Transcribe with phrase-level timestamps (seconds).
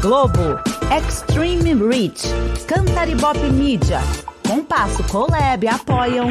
[0.00, 0.58] Globo,
[0.90, 2.26] Extreme Reach,
[2.66, 4.00] Cantaribop Media,
[4.48, 6.30] Compasso Colab apoiam.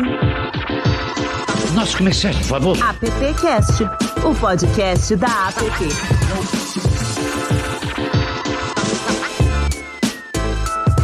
[1.76, 2.78] Nossos comerciais, por favor.
[2.82, 3.84] AppCast,
[4.26, 5.60] o podcast da App.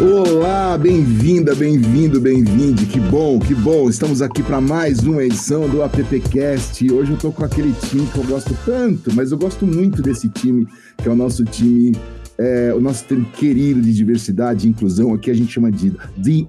[0.02, 2.88] Olá, bem-vinda, bem-vindo, bem-vinde.
[2.88, 3.90] Que bom, que bom.
[3.90, 6.92] Estamos aqui para mais uma edição do AppCast.
[6.92, 10.30] Hoje eu tô com aquele time que eu gosto tanto, mas eu gosto muito desse
[10.30, 11.96] time, que é o nosso time,
[12.38, 15.14] é, o nosso time querido de diversidade e inclusão.
[15.14, 16.48] Aqui a gente chama de DI,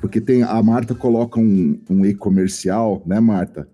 [0.00, 3.68] porque tem a Marta coloca um, um e-comercial, né, Marta?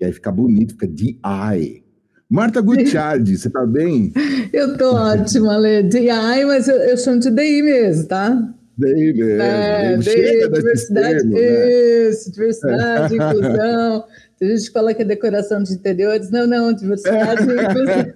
[0.00, 1.82] E aí fica bonito, fica DI.
[2.28, 4.12] Marta Gutiardi, você tá bem?
[4.52, 5.82] Eu tô ótima, Lê.
[5.82, 8.54] DI, mas eu, eu chamo de DI mesmo, tá?
[8.78, 9.22] Mesmo.
[9.24, 12.08] É, desse diversidade, né?
[12.08, 14.04] isso, diversidade, inclusão.
[14.42, 16.28] Tem gente que fala que é decoração de interiores.
[16.30, 18.12] Não, não, diversidade e inclusão.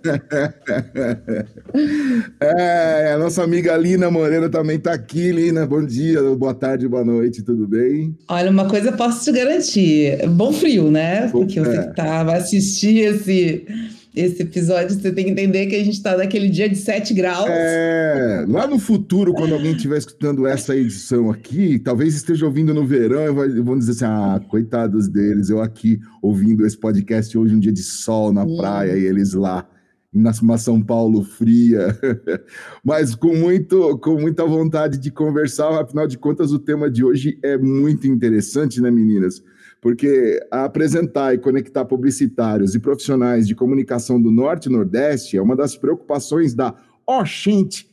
[2.40, 5.30] É, a nossa amiga Lina Moreira também tá aqui.
[5.30, 8.16] Lina, bom dia, boa tarde, boa noite, tudo bem?
[8.28, 11.28] Olha, uma coisa eu posso te garantir: bom frio, né?
[11.28, 11.82] Porque você É.
[11.88, 13.66] que tá, vai assistir esse,
[14.16, 17.46] esse episódio, você tem que entender que a gente tá naquele dia de 7 graus.
[17.50, 22.86] É, lá no futuro, quando alguém estiver escutando essa edição aqui, talvez esteja ouvindo no
[22.86, 27.60] verão e vão dizer assim: ah, coitados deles, eu aqui ouvindo esse podcast hoje, um
[27.60, 29.68] dia de sol na praia, e eles lá.
[30.12, 31.88] Numa São Paulo fria,
[32.82, 37.38] mas com, muito, com muita vontade de conversar, afinal de contas, o tema de hoje
[37.42, 39.42] é muito interessante, né, meninas?
[39.86, 45.54] Porque apresentar e conectar publicitários e profissionais de comunicação do Norte e Nordeste é uma
[45.54, 46.74] das preocupações da
[47.06, 47.84] Oshint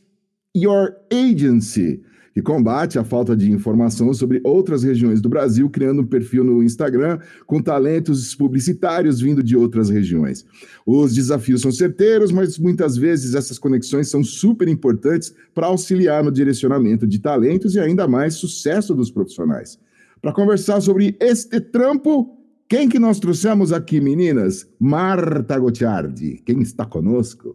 [0.56, 2.02] Your Agency,
[2.34, 6.64] que combate a falta de informação sobre outras regiões do Brasil, criando um perfil no
[6.64, 10.44] Instagram com talentos publicitários vindo de outras regiões.
[10.84, 16.32] Os desafios são certeiros, mas muitas vezes essas conexões são super importantes para auxiliar no
[16.32, 19.78] direcionamento de talentos e ainda mais sucesso dos profissionais.
[20.24, 22.34] Para conversar sobre este trampo,
[22.66, 24.66] quem que nós trouxemos aqui, meninas?
[24.80, 26.42] Marta Gottiardi.
[26.46, 27.54] Quem está conosco?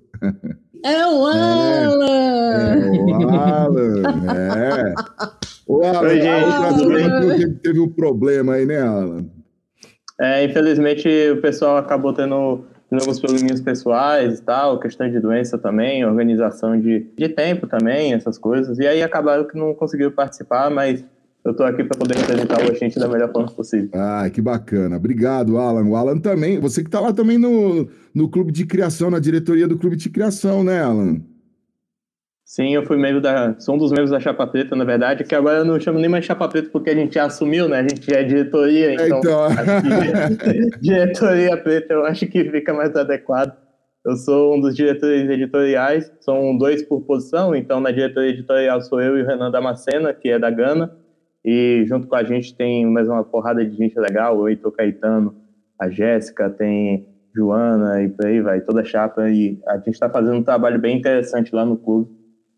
[0.85, 2.29] É o Alan!
[3.09, 4.03] É o Alan,
[4.35, 4.93] é.
[5.65, 9.25] O Alan, Oi, gente, teve, teve um problema aí, né, Alan?
[10.21, 15.57] É, infelizmente, o pessoal acabou tendo, tendo alguns probleminhas pessoais e tal, questão de doença
[15.57, 18.77] também, organização de, de tempo também, essas coisas.
[18.77, 21.03] E aí acabaram que não conseguiram participar, mas
[21.49, 23.89] eu tô aqui para poder representar o Oxente da melhor forma possível.
[23.93, 24.97] Ah, que bacana.
[24.97, 25.85] Obrigado, Alan.
[25.85, 29.67] O Alan também, você que tá lá também no, no clube de criação, na diretoria
[29.67, 31.21] do clube de criação, né, Alan?
[32.45, 33.59] Sim, eu fui membro da.
[33.59, 36.09] Sou um dos membros da Chapa Preta, na verdade, que agora eu não chamo nem
[36.09, 37.79] mais Chapa Preta porque a gente já assumiu, né?
[37.79, 39.19] A gente já é diretoria, então.
[39.19, 39.47] Então.
[40.43, 43.55] que diretoria preta eu acho que fica mais adequado.
[44.03, 48.99] Eu sou um dos diretores editoriais, são dois por posição, então na diretoria editorial sou
[48.99, 50.95] eu e o Renan Damascena, que é da Gana,
[51.43, 55.35] e junto com a gente tem mais uma porrada de gente legal, o Heitor Caetano,
[55.79, 60.09] a Jéssica, tem Joana e por aí vai, toda a chapa, e a gente está
[60.09, 62.09] fazendo um trabalho bem interessante lá no clube.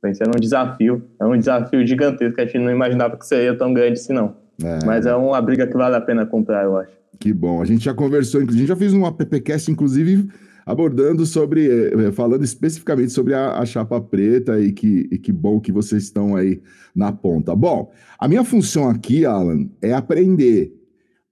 [0.04, 3.72] Vem sendo um desafio, é um desafio gigantesco, a gente não imaginava que seria tão
[3.72, 4.36] grande assim não.
[4.64, 6.92] É, Mas é uma briga que vale a pena comprar, eu acho.
[7.20, 7.62] Que bom.
[7.62, 10.28] A gente já conversou, inclusive, a gente já fez um appcast, inclusive,
[10.66, 15.60] abordando sobre, eh, falando especificamente sobre a, a chapa preta e que, e que bom
[15.60, 16.62] que vocês estão aí
[16.96, 17.56] na ponta.
[17.56, 20.74] Bom, a minha função aqui, Alan, é aprender.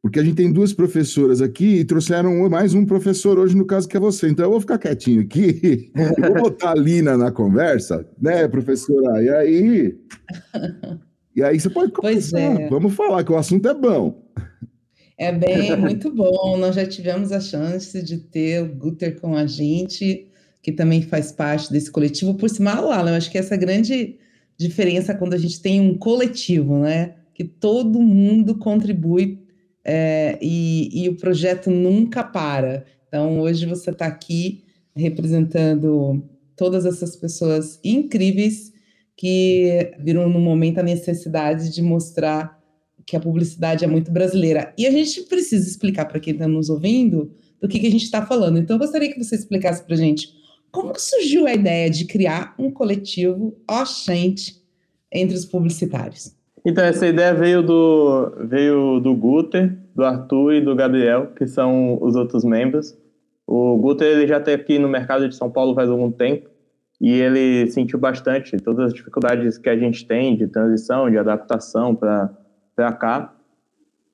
[0.01, 3.87] Porque a gente tem duas professoras aqui e trouxeram mais um professor hoje, no caso
[3.87, 4.29] que é você.
[4.29, 9.21] Então eu vou ficar quietinho aqui, eu vou botar a Lina na conversa, né, professora?
[9.21, 9.97] E aí.
[11.35, 12.61] E aí você pode Pois começar.
[12.61, 12.69] é.
[12.69, 14.25] Vamos falar que o assunto é bom.
[15.19, 16.55] É bem, muito bom.
[16.55, 20.29] Nós já tivemos a chance de ter o Guter com a gente,
[20.61, 22.35] que também faz parte desse coletivo.
[22.35, 24.15] Por sinal, Alan, eu acho que essa é grande
[24.57, 27.15] diferença quando a gente tem um coletivo, né?
[27.33, 29.39] Que todo mundo contribui
[29.83, 32.85] é, e, e o projeto nunca para.
[33.05, 34.63] Então, hoje você está aqui
[34.95, 36.23] representando
[36.55, 38.71] todas essas pessoas incríveis
[39.17, 42.58] que viram no momento a necessidade de mostrar
[43.09, 44.71] que a publicidade é muito brasileira.
[44.77, 48.03] E a gente precisa explicar para quem está nos ouvindo do que, que a gente
[48.03, 48.59] está falando.
[48.59, 50.29] Então, eu gostaria que você explicasse para a gente
[50.71, 54.61] como surgiu a ideia de criar um coletivo Oxente
[55.11, 56.35] entre os publicitários.
[56.63, 61.97] Então, essa ideia veio do, veio do Guter, do Arthur e do Gabriel, que são
[62.01, 62.95] os outros membros.
[63.47, 66.47] O Guter ele já está aqui no mercado de São Paulo faz algum tempo
[67.01, 71.95] e ele sentiu bastante todas as dificuldades que a gente tem de transição, de adaptação
[71.95, 72.29] para
[72.91, 73.33] cá.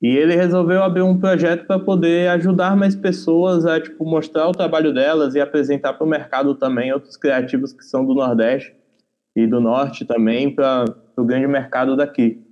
[0.02, 4.52] E ele resolveu abrir um projeto para poder ajudar mais pessoas a tipo, mostrar o
[4.52, 8.74] trabalho delas e apresentar para o mercado também outros criativos que são do Nordeste
[9.34, 10.84] e do Norte também para
[11.16, 12.46] o grande mercado daqui.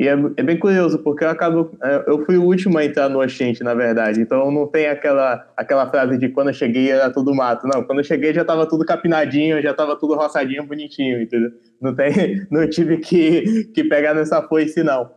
[0.00, 1.76] E é, é, bem curioso, porque eu acabo.
[1.82, 4.22] É, eu fui o último a entrar no Oxente, na verdade.
[4.22, 7.66] Então não tem aquela, aquela frase de quando eu cheguei era tudo mato.
[7.66, 11.50] Não, quando eu cheguei já estava tudo capinadinho, já estava tudo roçadinho, bonitinho, entendeu?
[11.78, 15.10] Não, tem, não tive que, que pegar nessa foice, não.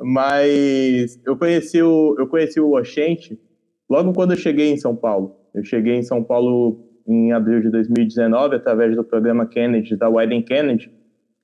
[0.00, 3.38] Mas eu conheci o, eu conheci o Oxente
[3.88, 5.36] logo quando eu cheguei em São Paulo.
[5.54, 10.42] Eu cheguei em São Paulo em abril de 2019, através do programa Kennedy, da Wyden
[10.42, 10.90] Kennedy.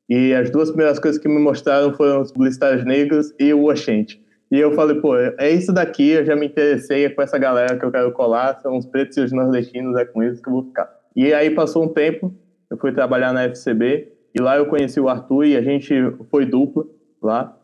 [0.08, 4.20] E as duas primeiras coisas que me mostraram foram os publicitários negros e o Oxente.
[4.50, 7.79] E eu falei, pô, é isso daqui, eu já me interessei, é com essa galera
[7.79, 10.52] que eu quero colar, são os pretos e os nordestinos, é com isso que eu
[10.52, 10.90] vou ficar.
[11.17, 12.34] E aí passou um tempo,
[12.70, 15.94] eu fui trabalhar na FCB, e lá eu conheci o Arthur e a gente
[16.31, 16.84] foi dupla
[17.23, 17.58] lá.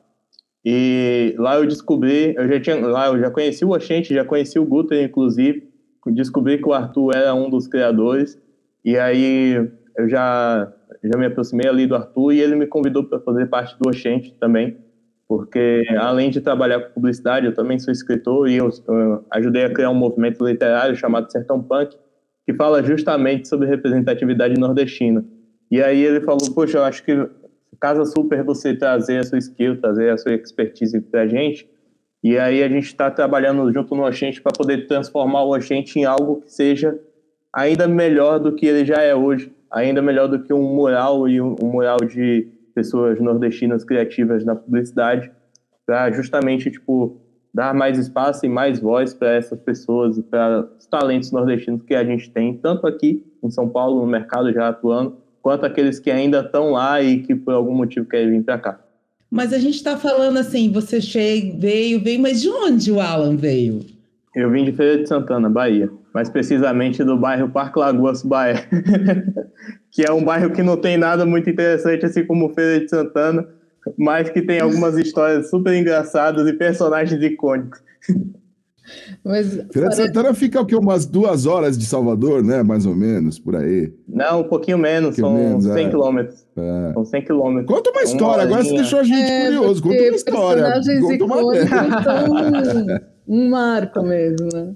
[0.71, 4.59] E lá eu descobri, eu já tinha, lá eu já conheci o Oxente, já conheci
[4.59, 5.67] o Guter, inclusive,
[6.09, 8.39] descobri que o Arthur era um dos criadores,
[8.85, 9.55] e aí
[9.97, 10.71] eu já,
[11.03, 14.35] já me aproximei ali do Arthur e ele me convidou para fazer parte do Oxente
[14.39, 14.77] também,
[15.27, 19.73] porque além de trabalhar com publicidade, eu também sou escritor e eu, eu ajudei a
[19.73, 21.97] criar um movimento literário chamado Sertão Punk,
[22.45, 25.25] que fala justamente sobre representatividade nordestina.
[25.71, 27.27] E aí ele falou, poxa, eu acho que
[27.81, 31.69] casa super você trazer a sua skill, trazer a sua expertise para a gente,
[32.23, 36.05] e aí a gente está trabalhando junto no Oxente para poder transformar o Oxente em
[36.05, 36.99] algo que seja
[37.53, 41.41] ainda melhor do que ele já é hoje, ainda melhor do que um mural e
[41.41, 45.31] um, mural de pessoas nordestinas criativas na publicidade,
[45.87, 47.17] para justamente tipo
[47.53, 52.05] dar mais espaço e mais voz para essas pessoas, para os talentos nordestinos que a
[52.05, 56.41] gente tem, tanto aqui em São Paulo, no mercado já atuando, quanto aqueles que ainda
[56.41, 58.81] estão lá e que por algum motivo querem vir para cá.
[59.31, 63.37] Mas a gente está falando assim, você chega, veio, veio, mas de onde o Alan
[63.37, 63.81] veio?
[64.35, 68.67] Eu vim de Feira de Santana, Bahia, mais precisamente do bairro Parque Lagoas, Bahia,
[69.91, 73.47] que é um bairro que não tem nada muito interessante, assim como Feira de Santana,
[73.97, 77.83] mas que tem algumas histórias super engraçadas e personagens icônicos.
[79.25, 80.77] Mas, Feira de Santana fica o quê?
[80.77, 82.63] Umas duas horas de Salvador, né?
[82.63, 83.93] Mais ou menos, por aí.
[84.09, 85.91] Não, um pouquinho menos, um pouquinho são menos, 100 é.
[85.91, 86.47] quilômetros.
[86.57, 86.93] É.
[86.93, 87.77] São 100 quilômetros.
[87.77, 89.83] Conta uma história, agora você deixou a gente é, curioso.
[89.83, 90.65] Conta uma história.
[91.01, 92.99] Conta uma um,
[93.47, 94.75] um marco mesmo, né?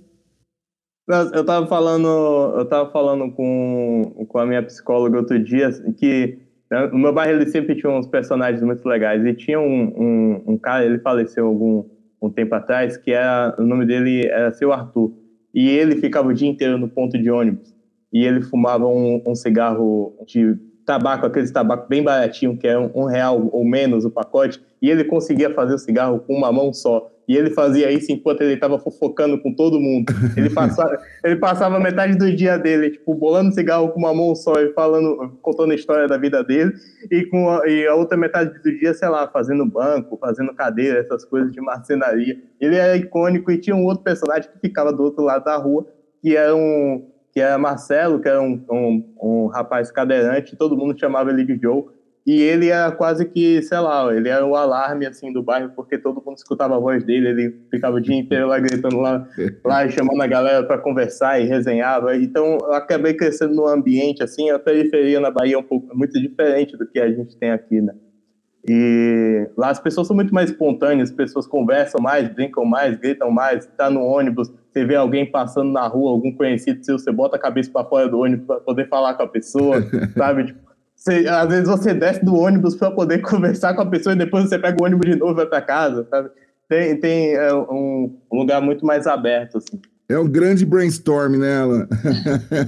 [1.34, 5.68] Eu tava falando, eu tava falando com, com a minha psicóloga outro dia
[5.98, 6.38] que
[6.70, 10.42] né, no meu bairro ele sempre tinha uns personagens muito legais e tinha um, um,
[10.52, 11.84] um cara, ele faleceu algum
[12.22, 15.12] um tempo atrás, que era, o nome dele era Seu Arthur.
[15.52, 17.74] E ele ficava o dia inteiro no ponto de ônibus.
[18.12, 22.90] E ele fumava um, um cigarro de tabaco, aquele tabaco bem baratinho, que é um,
[22.94, 26.72] um, real ou menos o pacote, e ele conseguia fazer o cigarro com uma mão
[26.72, 27.08] só.
[27.28, 30.12] E ele fazia isso enquanto ele estava fofocando com todo mundo.
[30.36, 34.54] Ele passava, ele passava metade do dia dele, tipo, bolando cigarro com uma mão só
[34.54, 36.72] e falando, contando a história da vida dele,
[37.10, 40.98] e, com a, e a outra metade do dia, sei lá, fazendo banco, fazendo cadeira,
[40.98, 42.36] essas coisas de marcenaria.
[42.60, 45.86] Ele era icônico e tinha um outro personagem que ficava do outro lado da rua,
[46.20, 50.98] que era um que era Marcelo, que era um, um, um rapaz cadeirante, todo mundo
[50.98, 51.84] chamava ele de Joe,
[52.24, 55.98] e ele era quase que, sei lá, ele era o alarme, assim, do bairro, porque
[55.98, 59.26] todo mundo escutava a voz dele, ele ficava o dia inteiro lá gritando lá,
[59.64, 62.16] lá chamando a galera para conversar e resenhava.
[62.16, 66.20] Então, eu acabei crescendo num ambiente, assim, a periferia na Bahia é um pouco muito
[66.20, 67.92] diferente do que a gente tem aqui, né?
[68.68, 73.30] E lá as pessoas são muito mais espontâneas, as pessoas conversam mais, brincam mais, gritam
[73.30, 77.36] mais, tá no ônibus, você vê alguém passando na rua, algum conhecido seu, você bota
[77.36, 79.82] a cabeça para fora do ônibus para poder falar com a pessoa,
[80.16, 80.46] sabe?
[80.46, 80.60] Tipo,
[80.94, 84.48] você, às vezes você desce do ônibus para poder conversar com a pessoa e depois
[84.48, 86.30] você pega o ônibus de novo e vai para casa, sabe?
[86.68, 89.80] Tem, tem é, um, lugar muito mais aberto, assim.
[90.08, 91.36] É um grande brainstorm.
[91.36, 91.58] Né,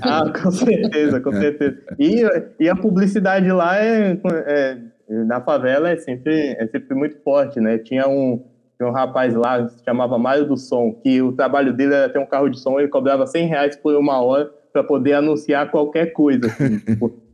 [0.02, 1.76] ah, com certeza, com certeza.
[1.98, 2.22] E,
[2.58, 7.78] e a publicidade lá é, é, na favela é sempre, é sempre muito forte, né?
[7.78, 8.42] Tinha um,
[8.76, 12.18] tinha um rapaz lá, se chamava Mário do Som, que o trabalho dele era ter
[12.18, 16.12] um carro de som, ele cobrava 100 reais por uma hora para poder anunciar qualquer
[16.12, 16.46] coisa.
[16.46, 17.24] Assim, tipo,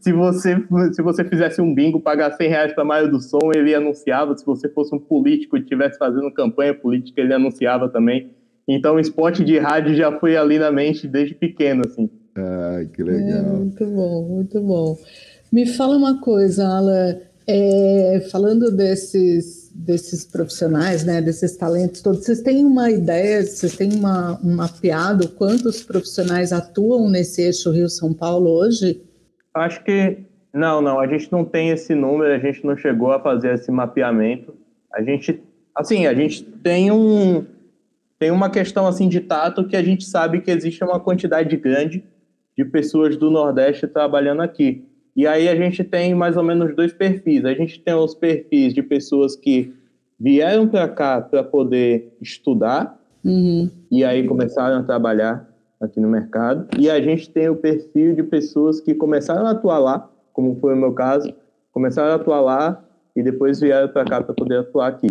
[0.00, 0.56] se, você,
[0.92, 4.36] se você fizesse um bingo, pagar 100 reais para Mário do Som, ele anunciava.
[4.36, 8.30] Se você fosse um político e estivesse fazendo campanha política, ele anunciava também.
[8.66, 12.10] Então, o esporte de rádio já foi ali na mente desde pequeno, assim.
[12.36, 13.38] Ai, que legal.
[13.38, 14.96] É, muito bom, muito bom.
[15.52, 17.16] Me fala uma coisa, Alan.
[17.48, 23.92] É, falando desses, desses profissionais, né, desses talentos todos, vocês têm uma ideia, vocês têm
[23.92, 29.00] uma, um mapeado quantos profissionais atuam nesse eixo Rio-São Paulo hoje?
[29.54, 30.18] Acho que
[30.52, 30.98] não, não.
[30.98, 34.54] A gente não tem esse número, a gente não chegou a fazer esse mapeamento.
[34.92, 35.40] A gente,
[35.74, 37.44] assim, a gente tem um
[38.18, 42.02] tem uma questão assim de tato que a gente sabe que existe uma quantidade grande
[42.56, 44.88] de pessoas do Nordeste trabalhando aqui.
[45.16, 47.44] E aí a gente tem mais ou menos dois perfis.
[47.44, 49.72] A gente tem os perfis de pessoas que
[50.20, 53.68] vieram para cá para poder estudar Uhum.
[53.90, 56.68] e aí começaram a trabalhar aqui no mercado.
[56.78, 60.74] E a gente tem o perfil de pessoas que começaram a atuar lá, como foi
[60.74, 61.34] o meu caso,
[61.72, 62.84] começaram a atuar lá
[63.16, 65.08] e depois vieram para cá para poder atuar aqui.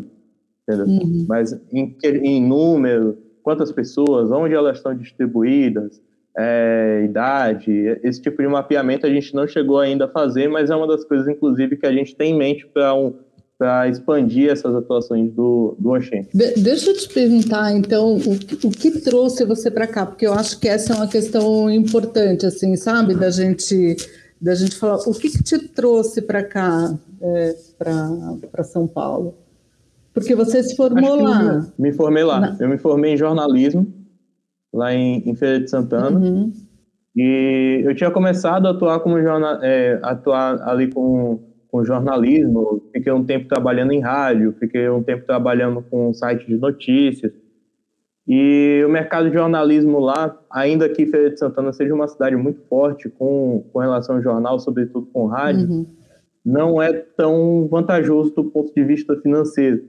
[0.67, 0.85] Entendeu?
[0.87, 1.25] Uhum.
[1.27, 6.01] Mas em, em número, quantas pessoas, onde elas estão distribuídas,
[6.37, 7.71] é, idade,
[8.03, 11.03] esse tipo de mapeamento a gente não chegou ainda a fazer, mas é uma das
[11.05, 13.13] coisas, inclusive, que a gente tem em mente para um,
[13.89, 16.27] expandir essas atuações do, do Oxen.
[16.33, 20.05] De- deixa eu te perguntar, então, o, que- o que trouxe você para cá?
[20.05, 23.15] Porque eu acho que essa é uma questão importante, assim, sabe?
[23.15, 23.95] Da gente,
[24.41, 29.35] da gente falar, o que, que te trouxe para cá, é, para São Paulo?
[30.13, 31.65] Porque você se formou lá.
[31.79, 32.39] Me formei lá.
[32.41, 33.87] Na- Eu me formei em jornalismo,
[34.75, 36.19] lá em, em Feira de Santana.
[36.19, 36.51] Uhum.
[37.15, 41.39] E eu tinha começado a atuar como jorna, é, atuar ali com,
[41.69, 42.83] com jornalismo.
[42.91, 47.31] Fiquei um tempo trabalhando em rádio, fiquei um tempo trabalhando com um site de notícias.
[48.27, 52.59] E o mercado de jornalismo lá, ainda que Feira de Santana seja uma cidade muito
[52.67, 55.85] forte com, com relação ao jornal, sobretudo com rádio, Uhum.
[56.43, 59.83] não é tão vantajoso do ponto de vista financeiro.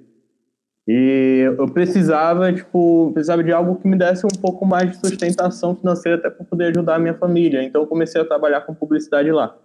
[0.89, 5.75] E eu precisava, tipo, precisava de algo que me desse um pouco mais de sustentação
[5.75, 7.63] financeira até para poder ajudar a minha família.
[7.65, 9.57] Então eu comecei a trabalhar com publicidade lá.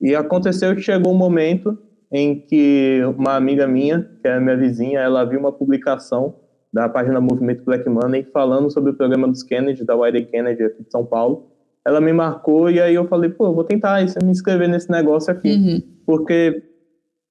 [0.00, 1.78] E aconteceu que chegou um momento
[2.12, 6.34] em que uma amiga minha, que é minha vizinha, ela viu uma publicação
[6.70, 10.82] da página Movimento Black Money falando sobre o programa dos Kennedy, da Wiley Kennedy aqui
[10.82, 11.46] de São Paulo.
[11.86, 14.90] Ela me marcou e aí eu falei, pô, eu vou tentar isso, me inscrever nesse
[14.90, 15.82] negócio aqui Uhum.
[16.06, 16.62] porque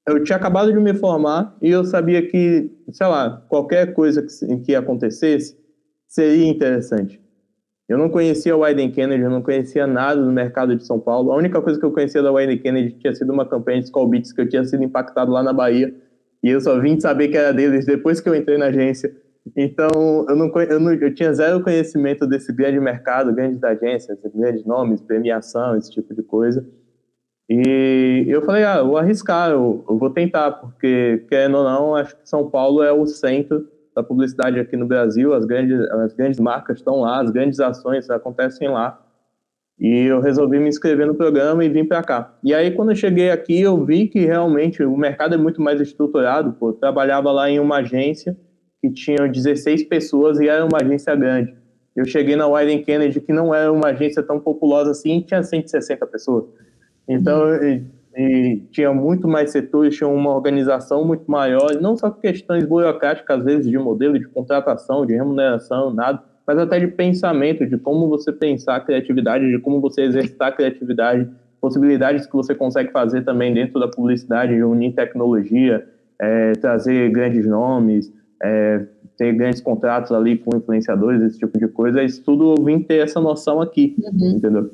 [0.07, 4.57] eu tinha acabado de me formar e eu sabia que, sei lá, qualquer coisa que,
[4.57, 5.57] que acontecesse
[6.07, 7.21] seria interessante.
[7.87, 11.31] Eu não conhecia o Wyden Kennedy, eu não conhecia nada do mercado de São Paulo.
[11.31, 14.07] A única coisa que eu conhecia da Wyden Kennedy tinha sido uma campanha de Skull
[14.07, 15.93] Beats que eu tinha sido impactado lá na Bahia.
[16.41, 19.13] E eu só vim saber que era deles depois que eu entrei na agência.
[19.57, 19.89] Então,
[20.29, 25.01] eu, não, eu, não, eu tinha zero conhecimento desse grande mercado, grandes agências, grandes nomes,
[25.01, 26.65] premiação, esse tipo de coisa.
[27.53, 32.15] E eu falei, ah, vou arriscar, eu, eu vou tentar, porque, querendo ou não, acho
[32.15, 36.39] que São Paulo é o centro da publicidade aqui no Brasil, as grandes, as grandes
[36.39, 39.05] marcas estão lá, as grandes ações acontecem lá.
[39.77, 42.33] E eu resolvi me inscrever no programa e vim para cá.
[42.41, 45.81] E aí, quando eu cheguei aqui, eu vi que realmente o mercado é muito mais
[45.81, 46.53] estruturado.
[46.53, 46.69] Pô.
[46.69, 48.37] Eu trabalhava lá em uma agência
[48.79, 51.53] que tinha 16 pessoas e era uma agência grande.
[51.93, 56.07] Eu cheguei na Wyden Kennedy, que não era uma agência tão populosa assim, tinha 160
[56.07, 56.45] pessoas.
[57.13, 57.83] Então, e,
[58.15, 63.45] e tinha muito mais setores, tinha uma organização muito maior, não só questões burocráticas, às
[63.45, 68.31] vezes, de modelo de contratação, de remuneração, nada, mas até de pensamento, de como você
[68.31, 71.29] pensar a criatividade, de como você exercitar a criatividade,
[71.61, 75.87] possibilidades que você consegue fazer também dentro da publicidade, de unir tecnologia,
[76.19, 78.11] é, trazer grandes nomes,
[78.43, 78.85] é,
[79.17, 82.03] ter grandes contratos ali com influenciadores, esse tipo de coisa.
[82.03, 84.33] Isso tudo eu vim ter essa noção aqui, Uhum.
[84.37, 84.71] entendeu?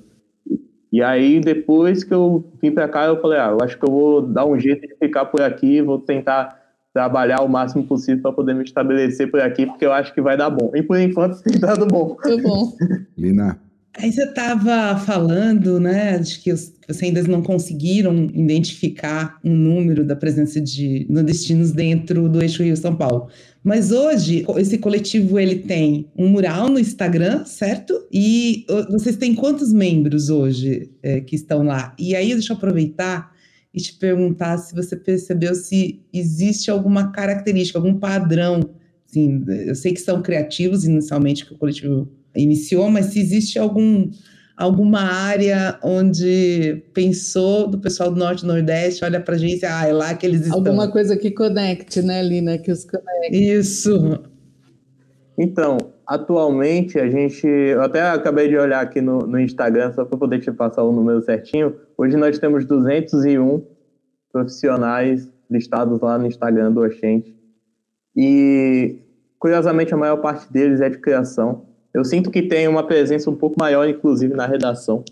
[0.92, 3.92] E aí, depois que eu vim para cá, eu falei, ah, eu acho que eu
[3.92, 6.58] vou dar um jeito de ficar por aqui, vou tentar
[6.94, 10.38] trabalhar o máximo possível para poder me estabelecer por aqui, porque eu acho que vai
[10.38, 10.72] dar bom.
[10.74, 12.16] E por enquanto tem dado bom.
[12.16, 12.74] Tá bom.
[13.18, 13.60] Lina,
[14.00, 20.16] Aí você estava falando, né, de que vocês ainda não conseguiram identificar um número da
[20.16, 23.28] presença de nordestinos dentro do eixo Rio-São Paulo.
[23.64, 28.08] Mas hoje, esse coletivo, ele tem um mural no Instagram, certo?
[28.12, 31.96] E vocês têm quantos membros hoje é, que estão lá?
[31.98, 33.32] E aí, deixa eu aproveitar
[33.74, 38.62] e te perguntar se você percebeu se existe alguma característica, algum padrão.
[39.10, 42.08] Assim, eu sei que são criativos inicialmente, que o coletivo
[42.38, 44.10] iniciou, mas se existe algum,
[44.56, 49.94] alguma área onde pensou do pessoal do Norte e Nordeste, olha pra gente, ah, é
[49.94, 50.58] lá que eles estão.
[50.58, 52.58] Alguma coisa que conecte, né, Lina?
[52.58, 53.36] Que os conecte.
[53.36, 54.20] Isso.
[55.38, 57.46] Então, atualmente a gente.
[57.46, 60.92] Eu até acabei de olhar aqui no, no Instagram, só para poder te passar o
[60.92, 61.76] número certinho.
[61.98, 63.64] Hoje nós temos 201
[64.32, 67.36] profissionais listados lá no Instagram do Oxente.
[68.16, 69.00] E,
[69.38, 71.67] curiosamente, a maior parte deles é de criação.
[71.98, 75.04] Eu sinto que tem uma presença um pouco maior, inclusive, na redação,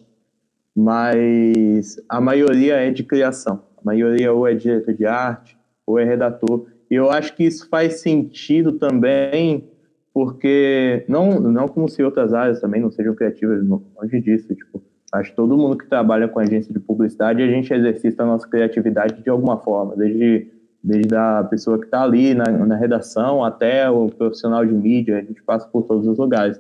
[0.76, 3.64] mas a maioria é de criação.
[3.76, 6.68] A maioria ou é diretor de arte, ou é redator.
[6.92, 9.68] E eu acho que isso faz sentido também
[10.14, 15.32] porque não não como se outras áreas também não sejam criativas longe disso tipo acho
[15.32, 19.22] que todo mundo que trabalha com agência de publicidade a gente exercita a nossa criatividade
[19.22, 20.48] de alguma forma desde
[20.82, 25.22] desde a pessoa que está ali na, na redação até o profissional de mídia a
[25.22, 26.58] gente passa por todos os lugares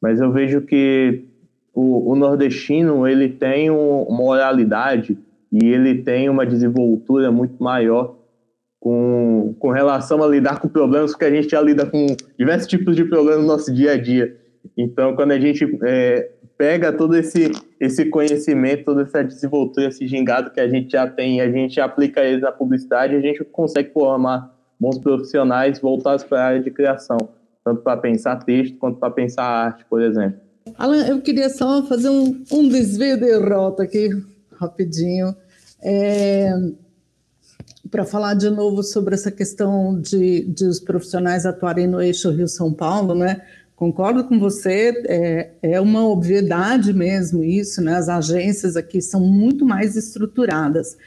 [0.00, 1.24] mas eu vejo que
[1.74, 5.18] o, o nordestino ele tem um, uma oralidade
[5.52, 8.16] e ele tem uma desenvoltura muito maior
[8.78, 12.06] com, com relação a lidar com problemas, porque a gente já lida com
[12.38, 14.36] diversos tipos de problemas no nosso dia a dia.
[14.76, 20.50] Então, quando a gente é, pega todo esse, esse conhecimento, toda essa desenvoltura, esse gingado
[20.50, 24.54] que a gente já tem, a gente aplica ele na publicidade, a gente consegue formar
[24.78, 27.18] bons profissionais voltados para a área de criação,
[27.70, 30.40] tanto para pensar texto quanto para pensar arte, por exemplo.
[30.76, 34.10] Alan, eu queria só fazer um, um desvio de rota aqui,
[34.58, 35.34] rapidinho.
[35.82, 36.52] É,
[37.90, 42.72] para falar de novo sobre essa questão de, de os profissionais atuarem no eixo Rio-São
[42.72, 43.42] Paulo, né?
[43.74, 47.94] Concordo com você, é, é uma obviedade mesmo isso, né?
[47.94, 50.98] As agências aqui são muito mais estruturadas.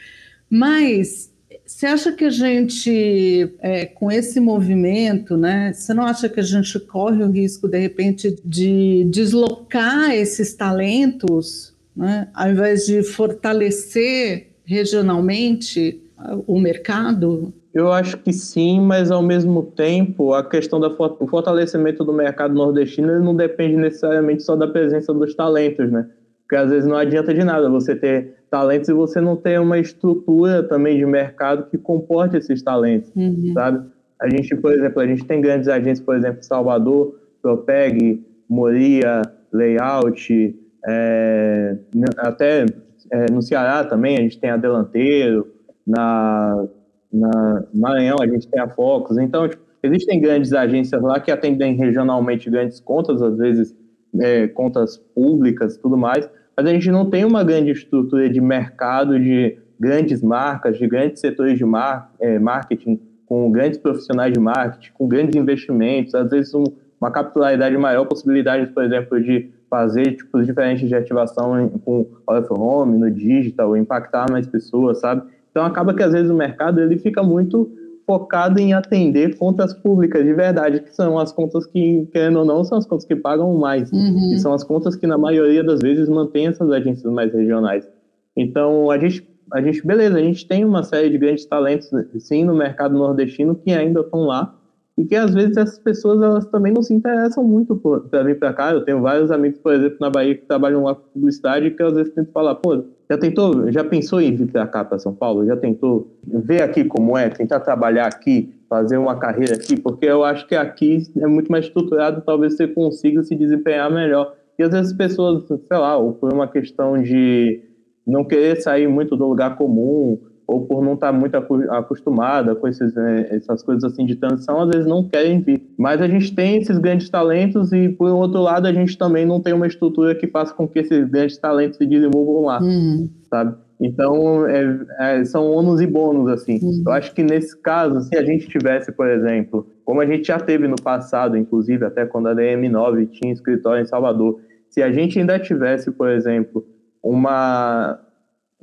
[0.50, 1.32] Mas
[1.66, 5.72] você acha que a gente, é, com esse movimento, né?
[5.74, 11.74] Você não acha que a gente corre o risco, de repente, de deslocar esses talentos,
[11.96, 12.28] né?
[12.34, 16.02] Ao invés de fortalecer regionalmente
[16.48, 17.54] o mercado?
[17.74, 20.96] Eu acho que sim, mas ao mesmo tempo a questão do
[21.28, 26.08] fortalecimento do mercado nordestino não depende necessariamente só da presença dos talentos, né?
[26.44, 29.80] Porque às vezes não adianta de nada você ter talentos e você não ter uma
[29.80, 33.52] estrutura também de mercado que comporte esses talentos, uhum.
[33.54, 33.90] sabe?
[34.22, 39.22] A gente, por exemplo, a gente tem grandes agências, por exemplo, Salvador, Propeg, Moria,
[39.52, 41.78] Layout, é,
[42.18, 42.66] até
[43.12, 45.48] é, no Ceará também a gente tem a Delanteiro,
[45.86, 46.66] na,
[47.12, 49.18] na Maranhão a gente tem a Focus.
[49.18, 53.76] Então, tipo, existem grandes agências lá que atendem regionalmente grandes contas, às vezes
[54.20, 59.20] é, contas públicas tudo mais, mas a gente não tem uma grande estrutura de mercado
[59.20, 64.92] de grandes marcas, de grandes setores de mar, é, marketing, com grandes profissionais de marketing,
[64.94, 66.64] com grandes investimentos, às vezes um,
[67.02, 72.62] uma capitalidade maior, possibilidades, por exemplo, de fazer tipos diferentes de ativação em, com o
[72.62, 75.24] home, no digital, impactar mais pessoas, sabe?
[75.50, 77.72] Então acaba que às vezes o mercado ele fica muito
[78.06, 82.64] focado em atender contas públicas de verdade, que são as contas que, querendo ou não,
[82.64, 83.92] são as contas que pagam mais.
[83.92, 84.34] Uhum.
[84.34, 87.88] E são as contas que, na maioria das vezes, mantêm essas agências mais regionais.
[88.36, 91.90] Então, a gente, a gente, beleza, a gente tem uma série de grandes talentos,
[92.20, 94.56] sim, no mercado nordestino que ainda estão lá,
[94.98, 97.76] e que às vezes essas pessoas elas também não se interessam muito
[98.10, 98.72] para vir para cá.
[98.72, 101.94] Eu tenho vários amigos, por exemplo, na Bahia que trabalham lá com publicidade que às
[101.94, 105.46] vezes tentam falar, pô, já tentou, já pensou em vir para cá, para São Paulo?
[105.46, 109.76] Já tentou ver aqui como é, tentar trabalhar aqui, fazer uma carreira aqui?
[109.80, 114.34] Porque eu acho que aqui é muito mais estruturado, talvez você consiga se desempenhar melhor.
[114.58, 117.62] E às vezes as pessoas, sei lá, ou por uma questão de
[118.06, 122.94] não querer sair muito do lugar comum, ou por não estar muito acostumada com esses,
[122.94, 125.62] né, essas coisas assim de transição, às vezes não querem vir.
[125.78, 129.42] Mas a gente tem esses grandes talentos e, por outro lado, a gente também não
[129.42, 133.10] tem uma estrutura que faça com que esses grandes talentos se desenvolvam lá, uhum.
[133.30, 133.56] sabe?
[133.80, 136.60] Então, é, é, são ônus e bônus, assim.
[136.62, 136.84] Uhum.
[136.86, 140.40] Eu acho que nesse caso, se a gente tivesse, por exemplo, como a gente já
[140.40, 145.20] teve no passado, inclusive até quando a DM9 tinha escritório em Salvador, se a gente
[145.20, 146.66] ainda tivesse, por exemplo,
[147.04, 148.00] uma,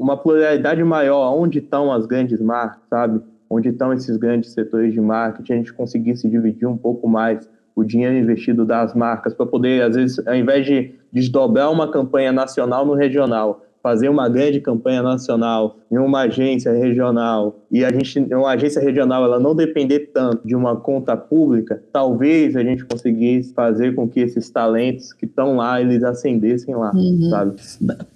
[0.01, 3.21] uma pluralidade maior onde estão as grandes marcas, sabe?
[3.51, 7.85] Onde estão esses grandes setores de marketing, a gente conseguisse dividir um pouco mais o
[7.85, 12.87] dinheiro investido das marcas para poder, às vezes, ao invés de desdobrar uma campanha nacional
[12.87, 18.51] no regional, fazer uma grande campanha nacional em uma agência regional e a gente, uma
[18.51, 23.95] agência regional, ela não depender tanto de uma conta pública, talvez a gente conseguisse fazer
[23.95, 27.31] com que esses talentos que estão lá, eles ascendessem lá, uhum.
[27.31, 27.57] sabe?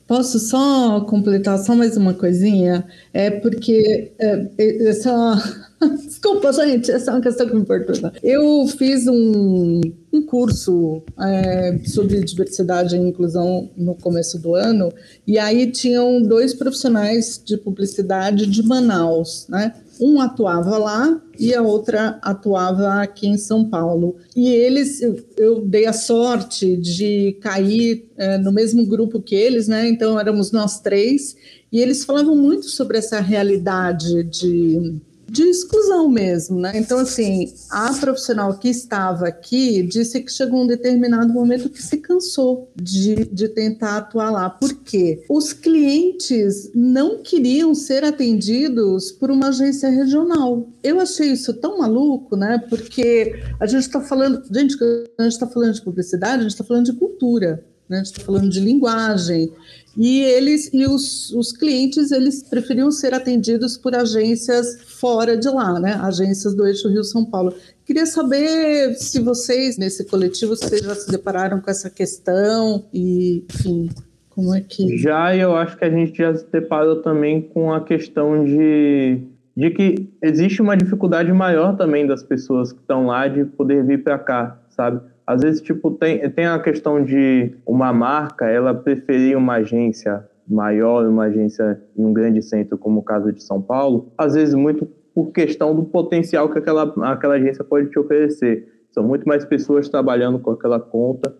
[0.07, 2.85] Posso só completar só mais uma coisinha?
[3.13, 4.49] É porque é,
[4.89, 5.37] essa
[6.05, 8.13] Desculpa, gente, essa é uma questão que me importa.
[8.23, 9.81] Eu fiz um,
[10.15, 14.93] um curso é, sobre diversidade e inclusão no começo do ano,
[15.27, 19.75] e aí tinham dois profissionais de publicidade de Manaus, né?
[20.01, 24.17] Um atuava lá e a outra atuava aqui em São Paulo.
[24.35, 29.69] E eles, eu, eu dei a sorte de cair é, no mesmo grupo que eles,
[29.69, 29.89] né?
[29.89, 31.37] Então éramos nós três,
[31.73, 36.73] e eles falavam muito sobre essa realidade de de exclusão mesmo, né?
[36.75, 41.99] Então, assim, a profissional que estava aqui disse que chegou um determinado momento que se
[41.99, 44.51] cansou de, de tentar atuar lá.
[44.51, 45.25] Por quê?
[45.29, 50.69] Os clientes não queriam ser atendidos por uma agência regional.
[50.83, 52.63] Eu achei isso tão maluco, né?
[52.69, 54.77] Porque a gente está falando, gente,
[55.19, 57.97] a gente está falando de publicidade, a gente está falando de cultura, né?
[57.97, 59.53] a gente está falando de linguagem.
[59.97, 65.79] E eles e os, os clientes eles preferiam ser atendidos por agências fora de lá,
[65.79, 65.95] né?
[66.03, 67.55] Agências do eixo Rio São Paulo.
[67.87, 73.91] Queria saber se vocês nesse coletivo vocês já se depararam com essa questão e, enfim,
[74.31, 74.99] Como é que.
[74.99, 79.21] Já eu acho que a gente já se deparou também com a questão de,
[79.57, 84.03] de que existe uma dificuldade maior também das pessoas que estão lá de poder vir
[84.03, 85.01] para cá, sabe?
[85.27, 91.07] Às vezes, tipo, tem, tem a questão de uma marca, ela preferir uma agência maior,
[91.07, 94.87] uma agência em um grande centro, como o caso de São Paulo, às vezes muito
[95.15, 98.69] por questão do potencial que aquela, aquela agência pode te oferecer.
[98.91, 101.35] São muito mais pessoas trabalhando com aquela conta.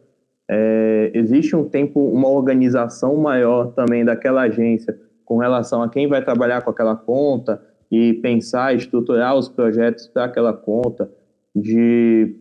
[0.49, 6.23] É, existe um tempo, uma organização maior também daquela agência com relação a quem vai
[6.23, 11.11] trabalhar com aquela conta e pensar, estruturar os projetos para aquela conta,
[11.55, 12.37] de,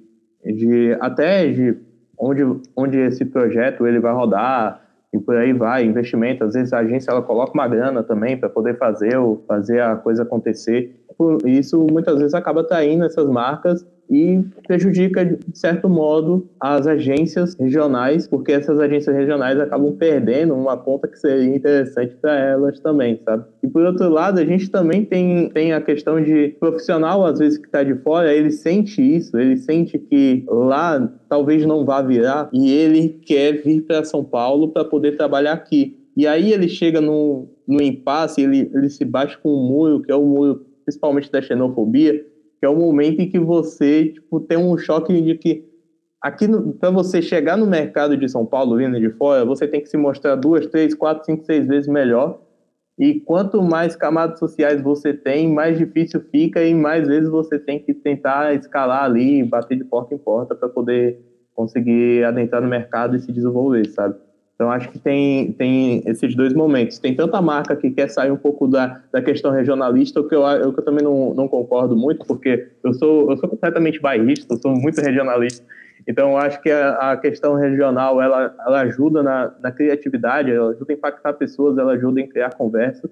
[0.46, 1.78] de até de
[2.18, 2.44] onde,
[2.76, 4.82] onde esse projeto ele vai rodar,
[5.14, 8.50] e por aí vai, investimento, às vezes a agência ela coloca uma grana também para
[8.50, 9.14] poder fazer,
[9.48, 11.00] fazer a coisa acontecer.
[11.46, 18.28] Isso muitas vezes acaba atraindo essas marcas e prejudica, de certo modo, as agências regionais,
[18.28, 23.46] porque essas agências regionais acabam perdendo uma ponta que seria interessante para elas também, sabe?
[23.64, 27.58] E por outro lado, a gente também tem, tem a questão de profissional, às vezes,
[27.58, 32.50] que está de fora, ele sente isso, ele sente que lá talvez não vá virar
[32.54, 35.98] e ele quer vir para São Paulo para poder trabalhar aqui.
[36.16, 40.12] E aí ele chega no, no impasse, ele, ele se bate com um muro, que
[40.12, 42.26] é o muro principalmente da xenofobia,
[42.64, 45.66] que é o momento em que você tipo, tem um choque de que
[46.22, 46.48] aqui
[46.80, 49.98] para você chegar no mercado de São Paulo vindo de fora, você tem que se
[49.98, 52.40] mostrar duas, três, quatro, cinco, seis vezes melhor.
[52.98, 57.80] E quanto mais camadas sociais você tem, mais difícil fica e mais vezes você tem
[57.80, 61.20] que tentar escalar ali, bater de porta em porta para poder
[61.54, 64.16] conseguir adentrar no mercado e se desenvolver, sabe?
[64.56, 67.00] Então, acho que tem, tem esses dois momentos.
[67.00, 70.44] Tem tanta marca que quer sair um pouco da, da questão regionalista, o que eu,
[70.44, 74.54] o que eu também não, não concordo muito, porque eu sou, eu sou completamente bairrista,
[74.54, 75.66] eu sou muito regionalista.
[76.08, 80.72] Então, eu acho que a, a questão regional, ela, ela ajuda na, na criatividade, ela
[80.72, 83.10] ajuda a impactar pessoas, ela ajuda em criar conversa.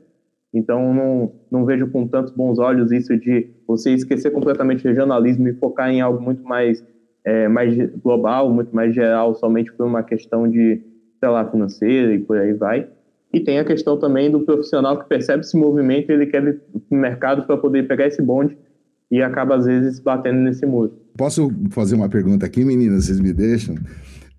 [0.54, 5.47] Então, não, não vejo com tantos bons olhos isso de você esquecer completamente o regionalismo
[5.47, 6.86] e focar em algo muito mais,
[7.23, 10.90] é, mais global, muito mais geral, somente por uma questão de
[11.21, 12.88] sei lá, financeira e por aí vai.
[13.31, 16.62] E tem a questão também do profissional que percebe esse movimento e ele quer vir
[16.89, 18.57] no mercado para poder pegar esse bonde
[19.10, 20.93] e acaba, às vezes, batendo nesse muro.
[21.15, 23.05] Posso fazer uma pergunta aqui, meninas?
[23.05, 23.75] Vocês me deixam?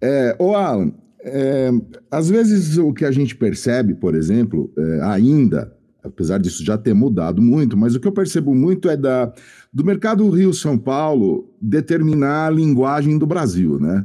[0.01, 1.71] É, ô, Alan, é,
[2.11, 6.95] às vezes o que a gente percebe, por exemplo, é, ainda, apesar disso já ter
[6.95, 9.33] mudado muito, mas o que eu percebo muito é da,
[9.73, 14.05] do mercado Rio-São Paulo determinar a linguagem do Brasil, né?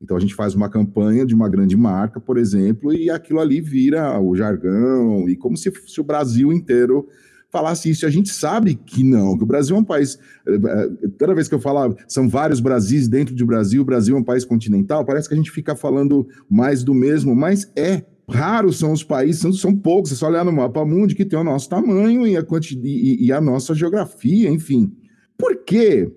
[0.00, 3.60] Então a gente faz uma campanha de uma grande marca, por exemplo, e aquilo ali
[3.60, 7.08] vira o jargão, e como se, se o Brasil inteiro
[7.50, 8.04] falasse isso.
[8.04, 10.18] A gente sabe que não, que o Brasil é um país.
[10.46, 14.16] Eh, eh, toda vez que eu falo, são vários Brasis dentro do Brasil, o Brasil
[14.16, 18.04] é um país continental, parece que a gente fica falando mais do mesmo, mas é.
[18.28, 20.10] Raros são os países, são, são poucos.
[20.10, 22.44] É só olhar no mapa mundo que tem o nosso tamanho e a,
[22.82, 24.92] e, e a nossa geografia, enfim.
[25.38, 26.12] Por quê?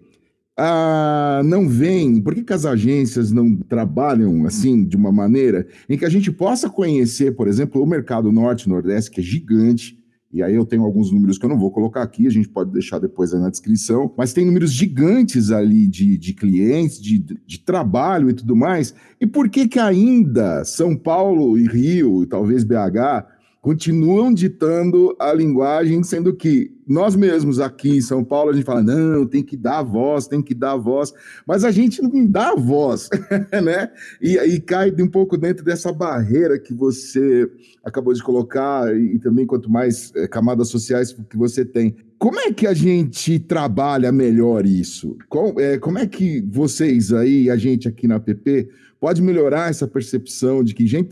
[0.61, 5.97] Ah, não vem, por que, que, as agências não trabalham assim, de uma maneira em
[5.97, 9.97] que a gente possa conhecer, por exemplo, o mercado norte-nordeste, que é gigante,
[10.33, 12.71] e aí eu tenho alguns números que eu não vou colocar aqui, a gente pode
[12.71, 17.59] deixar depois aí na descrição, mas tem números gigantes ali de, de clientes, de, de
[17.59, 18.93] trabalho e tudo mais.
[19.19, 25.33] E por que que ainda São Paulo e Rio, e talvez BH, continuam ditando a
[25.33, 29.57] linguagem, sendo que nós mesmos aqui em São Paulo, a gente fala, não, tem que
[29.57, 31.13] dar voz, tem que dar voz,
[31.45, 33.09] mas a gente não dá voz,
[33.63, 33.91] né?
[34.21, 37.49] E aí cai um pouco dentro dessa barreira que você
[37.83, 41.95] acabou de colocar, e também quanto mais é, camadas sociais que você tem.
[42.17, 45.17] Como é que a gente trabalha melhor isso?
[45.27, 48.69] Como é, como é que vocês aí, a gente aqui na PP,
[48.99, 51.07] pode melhorar essa percepção de que, gente,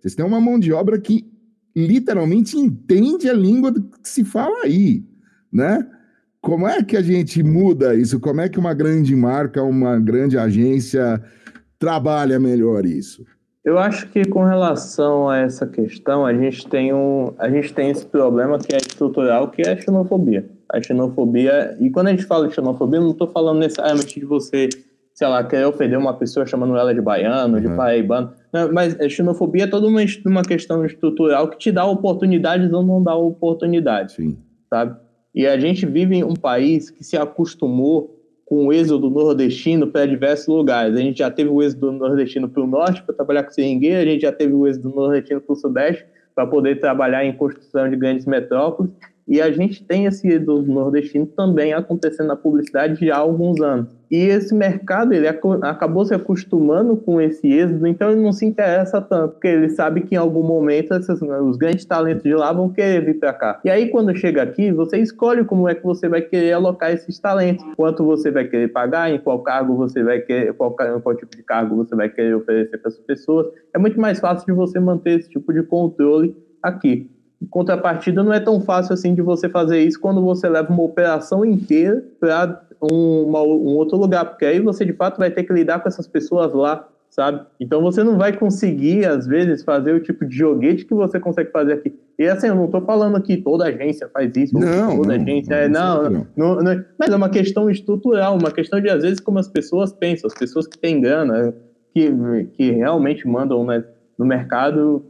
[0.00, 1.29] vocês têm uma mão de obra que
[1.74, 5.04] literalmente entende a língua que se fala aí,
[5.52, 5.86] né?
[6.40, 8.18] Como é que a gente muda isso?
[8.18, 11.22] Como é que uma grande marca, uma grande agência
[11.78, 13.24] trabalha melhor isso?
[13.62, 17.90] Eu acho que com relação a essa questão, a gente tem um, a gente tem
[17.90, 20.48] esse problema que é estrutural, que é a xenofobia.
[20.72, 24.70] A xenofobia, e quando a gente fala de xenofobia, não estou falando necessariamente de você
[25.20, 27.60] sei lá, querer ofender uma pessoa chamando ela de baiano, uhum.
[27.60, 28.32] de paraibano.
[28.72, 33.02] Mas a xenofobia é toda uma, uma questão estrutural que te dá oportunidades ou não
[33.02, 34.36] dá oportunidades, Sim.
[34.68, 34.96] sabe?
[35.34, 40.06] E a gente vive em um país que se acostumou com o êxodo nordestino para
[40.06, 40.96] diversos lugares.
[40.96, 44.12] A gente já teve o êxodo nordestino para o norte para trabalhar com seringueira, a
[44.12, 47.96] gente já teve o êxodo nordestino para o sudeste para poder trabalhar em construção de
[47.96, 48.90] grandes metrópoles,
[49.30, 53.88] E a gente tem esse do nordestino também acontecendo na publicidade já há alguns anos.
[54.10, 59.00] E esse mercado ele acabou se acostumando com esse êxodo, então ele não se interessa
[59.00, 62.70] tanto, porque ele sabe que em algum momento esses, os grandes talentos de lá vão
[62.70, 63.60] querer vir para cá.
[63.64, 67.16] E aí quando chega aqui, você escolhe como é que você vai querer alocar esses
[67.20, 71.36] talentos, quanto você vai querer pagar, em qual cargo você vai querer, qual, qual tipo
[71.36, 73.46] de cargo você vai querer oferecer para as pessoas.
[73.72, 77.08] É muito mais fácil de você manter esse tipo de controle aqui.
[77.40, 80.82] Em contrapartida, não é tão fácil assim de você fazer isso quando você leva uma
[80.82, 85.52] operação inteira para um, um outro lugar, porque aí você de fato vai ter que
[85.52, 87.40] lidar com essas pessoas lá, sabe?
[87.58, 91.50] Então você não vai conseguir, às vezes, fazer o tipo de joguete que você consegue
[91.50, 91.98] fazer aqui.
[92.18, 95.54] E assim, eu não estou falando que toda agência faz isso, não, toda não, agência
[95.54, 95.68] é.
[95.68, 99.38] Não, não, não, não, mas é uma questão estrutural, uma questão de, às vezes, como
[99.38, 101.54] as pessoas pensam, as pessoas que têm grana,
[101.94, 102.12] que,
[102.52, 103.82] que realmente mandam né,
[104.18, 105.04] no mercado,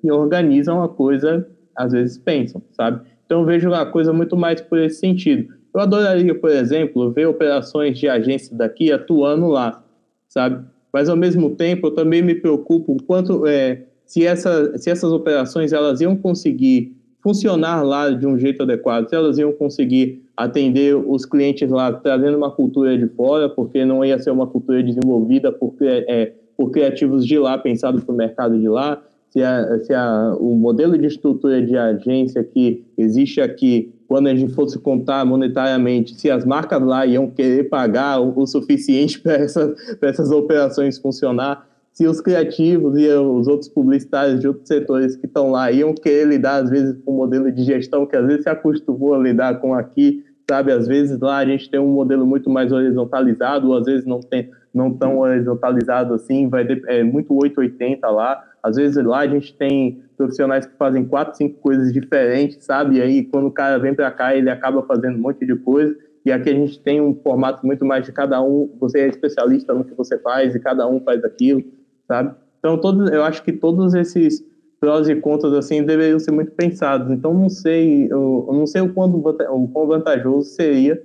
[0.00, 3.00] que organizam a coisa, às vezes pensam, sabe?
[3.26, 5.54] Então vejo a coisa muito mais por esse sentido.
[5.72, 9.84] Eu adoraria, por exemplo, ver operações de agência daqui atuando lá,
[10.28, 10.64] sabe?
[10.92, 15.72] Mas ao mesmo tempo, eu também me preocupo quanto é, se, essa, se essas operações
[15.72, 21.24] elas iam conseguir funcionar lá de um jeito adequado, se elas iam conseguir atender os
[21.24, 25.74] clientes lá trazendo uma cultura de fora, porque não ia ser uma cultura desenvolvida por,
[25.80, 30.34] é, por criativos de lá, pensado para o mercado de lá, se, a, se a,
[30.38, 36.20] o modelo de estrutura de agência que existe aqui quando a gente fosse contar monetariamente,
[36.20, 41.64] se as marcas lá iam querer pagar o, o suficiente para essa, essas operações funcionar,
[41.92, 46.26] se os criativos e os outros publicitários de outros setores que estão lá iam querer
[46.26, 49.60] lidar, às vezes, com um modelo de gestão que às vezes se acostumou a lidar
[49.60, 50.72] com aqui, sabe?
[50.72, 54.20] Às vezes lá a gente tem um modelo muito mais horizontalizado, ou às vezes não
[54.20, 58.42] tem não tão horizontalizado assim, vai é muito 880 lá.
[58.62, 62.96] Às vezes lá a gente tem profissionais que fazem quatro, cinco coisas diferentes, sabe?
[62.96, 65.96] E aí quando o cara vem para cá, ele acaba fazendo um monte de coisa.
[66.24, 69.72] E aqui a gente tem um formato muito mais de cada um, você é especialista
[69.72, 71.64] no que você faz e cada um faz aquilo,
[72.06, 72.34] sabe?
[72.58, 74.44] Então, todos, eu acho que todos esses
[74.78, 77.10] prós e contras assim deveriam ser muito pensados.
[77.10, 81.02] Então, não sei, eu, eu não sei o quão, o quão vantajoso seria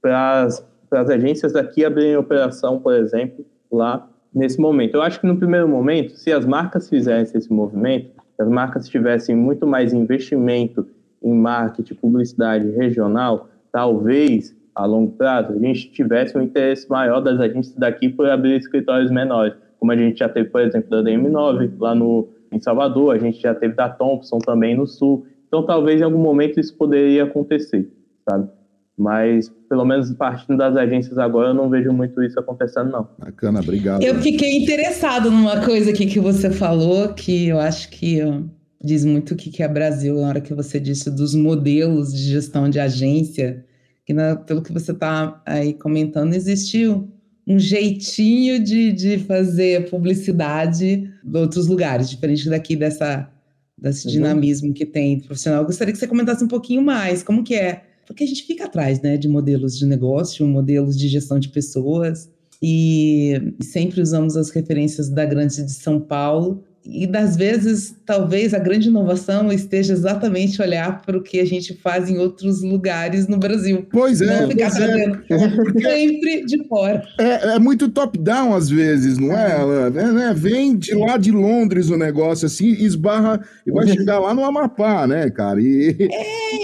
[0.00, 4.94] para as agências daqui abrirem operação, por exemplo, lá nesse momento.
[4.94, 8.88] Eu acho que no primeiro momento, se as marcas fizessem esse movimento, se as marcas
[8.88, 10.86] tivessem muito mais investimento
[11.22, 17.40] em marketing, publicidade regional, talvez a longo prazo a gente tivesse um interesse maior das
[17.40, 21.72] agências daqui por abrir escritórios menores, como a gente já teve, por exemplo, da DM9
[21.78, 25.26] lá no em Salvador, a gente já teve da Thompson também no Sul.
[25.46, 27.90] Então, talvez em algum momento isso poderia acontecer,
[28.28, 28.48] sabe?
[28.98, 33.08] Mas, pelo menos partindo das agências agora, eu não vejo muito isso acontecendo, não.
[33.16, 34.02] Bacana, obrigado.
[34.02, 38.20] Eu fiquei interessado numa coisa aqui que você falou, que eu acho que
[38.82, 42.68] diz muito o que é Brasil, na hora que você disse dos modelos de gestão
[42.68, 43.64] de agência,
[44.04, 47.08] que na, pelo que você está aí comentando, existiu
[47.46, 53.30] um jeitinho de, de fazer publicidade de outros lugares, diferente daqui dessa,
[53.76, 54.12] desse uhum.
[54.12, 55.62] dinamismo que tem profissional.
[55.62, 57.87] Eu gostaria que você comentasse um pouquinho mais, como que é?
[58.08, 62.30] Porque a gente fica atrás né, de modelos de negócio, modelos de gestão de pessoas,
[62.60, 68.58] e sempre usamos as referências da Grande de São Paulo, e das vezes, talvez a
[68.58, 73.36] grande inovação esteja exatamente olhar para o que a gente faz em outros lugares no
[73.36, 73.86] Brasil.
[73.92, 75.80] Pois é, não ficar pois é.
[75.84, 77.02] sempre de fora.
[77.18, 79.86] É, é muito top-down às vezes, não é, Alan?
[79.88, 80.34] É, né?
[80.34, 85.06] Vem de lá de Londres o negócio assim, esbarra e vai chegar lá no Amapá,
[85.06, 85.60] né, cara?
[85.60, 85.94] E,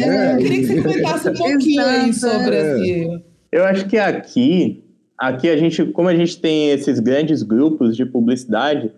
[0.00, 2.76] é, é, eu queria que você comentasse um pouquinho aí sobre é.
[2.78, 3.22] esse.
[3.52, 4.82] Eu acho que aqui,
[5.18, 8.90] aqui a gente, como a gente tem esses grandes grupos de publicidade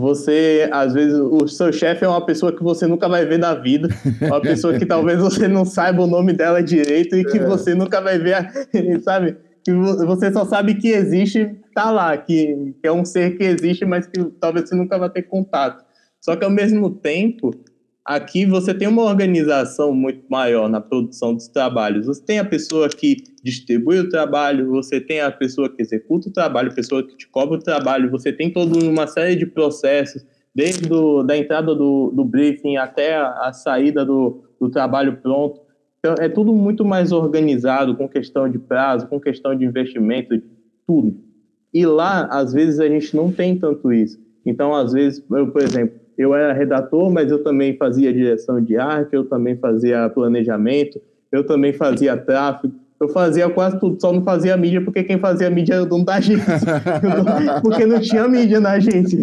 [0.00, 3.54] você, às vezes, o seu chefe é uma pessoa que você nunca vai ver na
[3.54, 3.88] vida,
[4.20, 7.46] uma pessoa que talvez você não saiba o nome dela direito e que é.
[7.46, 8.50] você nunca vai ver,
[9.02, 9.36] sabe?
[9.64, 13.84] Que você só sabe que existe, tá lá, que, que é um ser que existe,
[13.84, 15.84] mas que talvez você nunca vai ter contato.
[16.20, 17.52] Só que ao mesmo tempo,
[18.04, 22.06] Aqui você tem uma organização muito maior na produção dos trabalhos.
[22.06, 26.32] Você tem a pessoa que distribui o trabalho, você tem a pessoa que executa o
[26.32, 30.22] trabalho, a pessoa que te cobra o trabalho, você tem toda uma série de processos,
[30.54, 35.62] desde do, da entrada do, do briefing até a, a saída do, do trabalho pronto.
[35.98, 40.38] Então, é tudo muito mais organizado, com questão de prazo, com questão de investimento,
[40.86, 41.18] tudo.
[41.72, 44.22] E lá, às vezes, a gente não tem tanto isso.
[44.44, 48.76] Então, às vezes, eu, por exemplo, eu era redator, mas eu também fazia direção de
[48.76, 51.00] arte, eu também fazia planejamento,
[51.30, 55.50] eu também fazia tráfego, eu fazia quase tudo, só não fazia mídia porque quem fazia
[55.50, 56.54] mídia era o dono da agência,
[57.62, 59.20] porque não tinha mídia na agência.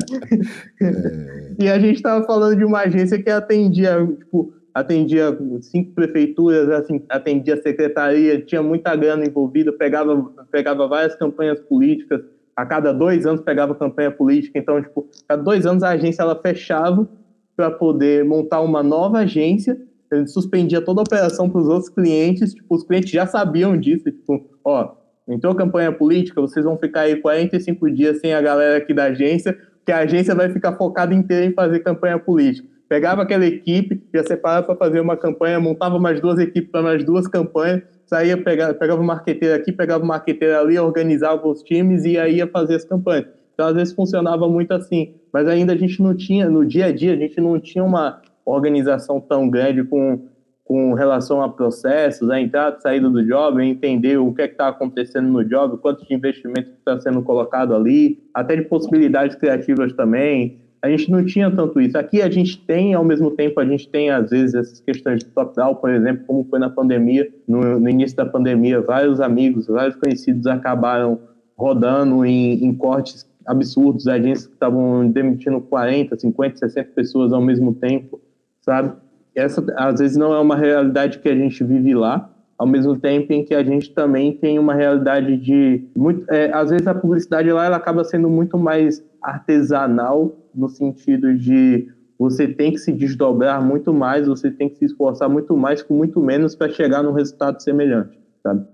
[0.81, 1.53] É.
[1.59, 7.01] E a gente estava falando de uma agência que atendia, tipo, atendia cinco prefeituras, assim,
[7.09, 12.21] atendia secretaria, tinha muita grana envolvida, pegava, pegava várias campanhas políticas,
[12.55, 16.39] a cada dois anos pegava campanha política, então, tipo, a dois anos a agência ela
[16.39, 17.07] fechava
[17.55, 19.77] para poder montar uma nova agência,
[20.11, 24.05] ele suspendia toda a operação para os outros clientes, tipo, os clientes já sabiam disso,
[24.05, 24.93] tipo, ó,
[25.27, 29.57] entrou campanha política, vocês vão ficar aí 45 dias sem a galera aqui da agência,
[29.85, 32.67] que a agência vai ficar focada inteira em fazer campanha política.
[32.87, 37.03] Pegava aquela equipe, ia separar para fazer uma campanha, montava mais duas equipes para mais
[37.05, 42.03] duas campanhas, saía, pegava, pegava o marqueteiro aqui, pegava o marqueteiro ali, organizava os times
[42.03, 43.27] e aí ia fazer as campanhas.
[43.53, 45.13] Então, às vezes, funcionava muito assim.
[45.31, 48.21] Mas ainda a gente não tinha, no dia a dia, a gente não tinha uma
[48.43, 50.27] organização tão grande com,
[50.65, 54.67] com relação a processos, a entrada e saída do job, entender o que é está
[54.67, 60.59] acontecendo no job, quanto de investimento está sendo colocado ali, até de possibilidades criativas também.
[60.81, 61.95] A gente não tinha tanto isso.
[61.97, 65.25] Aqui a gente tem, ao mesmo tempo, a gente tem, às vezes, essas questões de
[65.25, 67.31] top-down, por exemplo, como foi na pandemia.
[67.47, 71.19] No, no, início da pandemia, vários amigos, vários conhecidos acabaram
[71.55, 77.75] rodando em, em cortes absurdos, agências que estavam demitindo 40, 50, 60 pessoas ao mesmo
[77.75, 78.19] tempo,
[78.61, 78.93] sabe?
[79.35, 83.33] Essa, às vezes, não é uma realidade que a gente vive lá, ao mesmo tempo
[83.33, 87.51] em que a gente também tem uma realidade de muito, é, às vezes a publicidade
[87.51, 91.87] lá ela acaba sendo muito mais artesanal no sentido de
[92.17, 95.95] você tem que se desdobrar muito mais, você tem que se esforçar muito mais com
[95.95, 98.65] muito menos para chegar num resultado semelhante, sabe?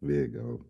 [0.00, 0.60] Legal.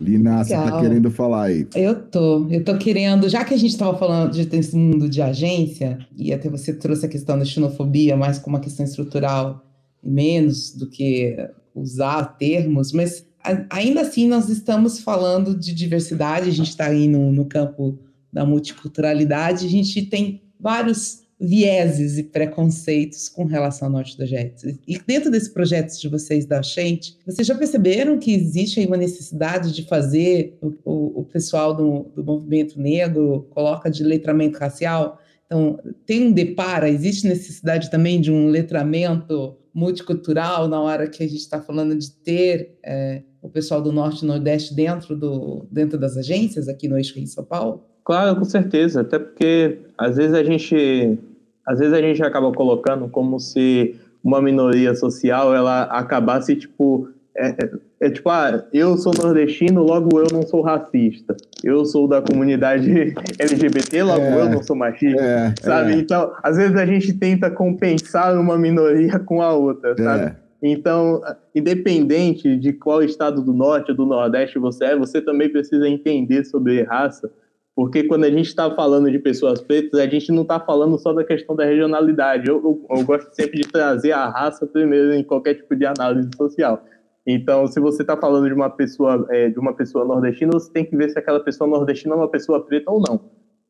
[0.00, 1.66] Lina, você tá querendo falar aí?
[1.74, 5.20] Eu tô, eu tô querendo, já que a gente estava falando de esse mundo de
[5.20, 9.64] agência, e até você trouxe a questão da xenofobia mais como uma questão estrutural,
[10.02, 11.36] menos do que
[11.74, 13.26] usar termos, mas
[13.70, 17.98] ainda assim nós estamos falando de diversidade, a gente está aí no, no campo
[18.32, 24.78] da multiculturalidade, a gente tem vários vieses e preconceitos com relação ao norte da JET.
[24.86, 28.98] E dentro desse projeto de vocês da Gente, vocês já perceberam que existe aí uma
[28.98, 35.18] necessidade de fazer o, o, o pessoal do, do movimento negro coloca de letramento racial?
[35.46, 41.26] Então, tem um depara, existe necessidade também de um letramento multicultural na hora que a
[41.26, 45.98] gente está falando de ter é, o pessoal do Norte e Nordeste dentro, do, dentro
[45.98, 47.89] das agências aqui no Eixo Rio São Paulo?
[48.10, 49.02] Claro, com certeza.
[49.02, 51.16] Até porque às vezes a gente,
[51.64, 53.94] às vezes a gente acaba colocando como se
[54.24, 57.70] uma minoria social ela acabasse tipo é, é,
[58.00, 61.36] é, tipo, ah, eu sou nordestino, logo eu não sou racista.
[61.62, 65.92] Eu sou da comunidade LGBT, logo é, eu não sou machista, é, sabe?
[65.92, 65.94] É.
[65.94, 70.24] Então, às vezes a gente tenta compensar uma minoria com a outra, sabe?
[70.24, 70.36] É.
[70.60, 71.22] Então,
[71.54, 76.44] independente de qual estado do norte ou do nordeste você é, você também precisa entender
[76.44, 77.30] sobre raça
[77.80, 81.14] porque quando a gente está falando de pessoas pretas, a gente não está falando só
[81.14, 82.46] da questão da regionalidade.
[82.46, 86.28] Eu, eu, eu, gosto sempre de trazer a raça primeiro em qualquer tipo de análise
[86.36, 86.84] social.
[87.26, 90.84] Então, se você está falando de uma pessoa é, de uma pessoa nordestina, você tem
[90.84, 93.18] que ver se aquela pessoa nordestina é uma pessoa preta ou não,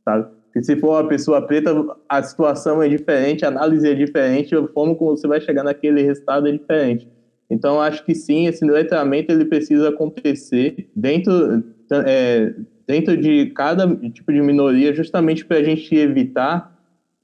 [0.04, 0.26] sabe?
[0.46, 1.70] Porque se for uma pessoa preta,
[2.08, 6.02] a situação é diferente, a análise é diferente, a forma como você vai chegar naquele
[6.02, 7.08] resultado é diferente.
[7.48, 12.54] Então, acho que sim, esse letramento ele precisa acontecer dentro é,
[12.90, 16.76] dentro de cada tipo de minoria, justamente para a gente evitar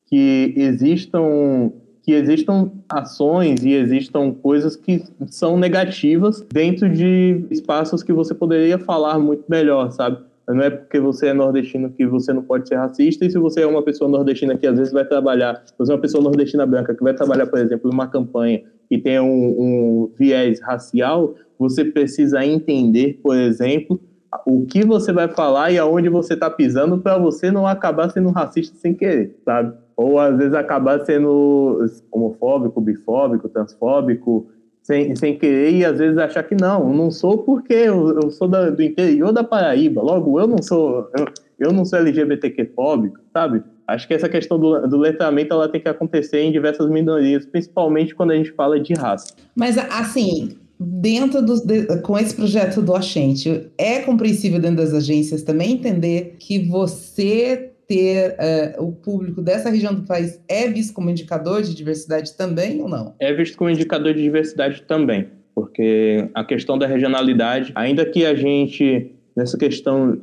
[0.07, 1.73] que existam
[2.05, 8.79] que existam ações e existam coisas que são negativas dentro de espaços que você poderia
[8.79, 10.19] falar muito melhor, sabe?
[10.47, 13.63] Não é porque você é nordestino que você não pode ser racista, e se você
[13.63, 16.95] é uma pessoa nordestina que às vezes vai trabalhar, você é uma pessoa nordestina branca
[16.95, 22.47] que vai trabalhar, por exemplo, numa campanha que tem um, um viés racial, você precisa
[22.47, 24.01] entender, por exemplo,
[24.45, 28.31] o que você vai falar e aonde você está pisando para você não acabar sendo
[28.31, 29.75] racista sem querer, sabe?
[29.97, 34.49] Ou às vezes acabar sendo homofóbico, bifóbico, transfóbico,
[34.83, 38.47] sem, sem querer e às vezes achar que não, não sou porque eu, eu sou
[38.47, 41.27] da, do interior da Paraíba, logo eu não sou eu,
[41.59, 43.63] eu não sou LGBTQ fóbico, sabe?
[43.87, 48.15] Acho que essa questão do, do letramento ela tem que acontecer em diversas minorias, principalmente
[48.15, 49.35] quando a gente fala de raça.
[49.57, 55.43] Mas assim, dentro do, de, com esse projeto do Oxente, é compreensível dentro das agências
[55.43, 58.37] também entender que você ter
[58.79, 62.89] uh, o público dessa região do país é visto como indicador de diversidade também ou
[62.89, 63.15] não?
[63.21, 68.35] É visto como indicador de diversidade também, porque a questão da regionalidade, ainda que a
[68.35, 70.19] gente nessa questão,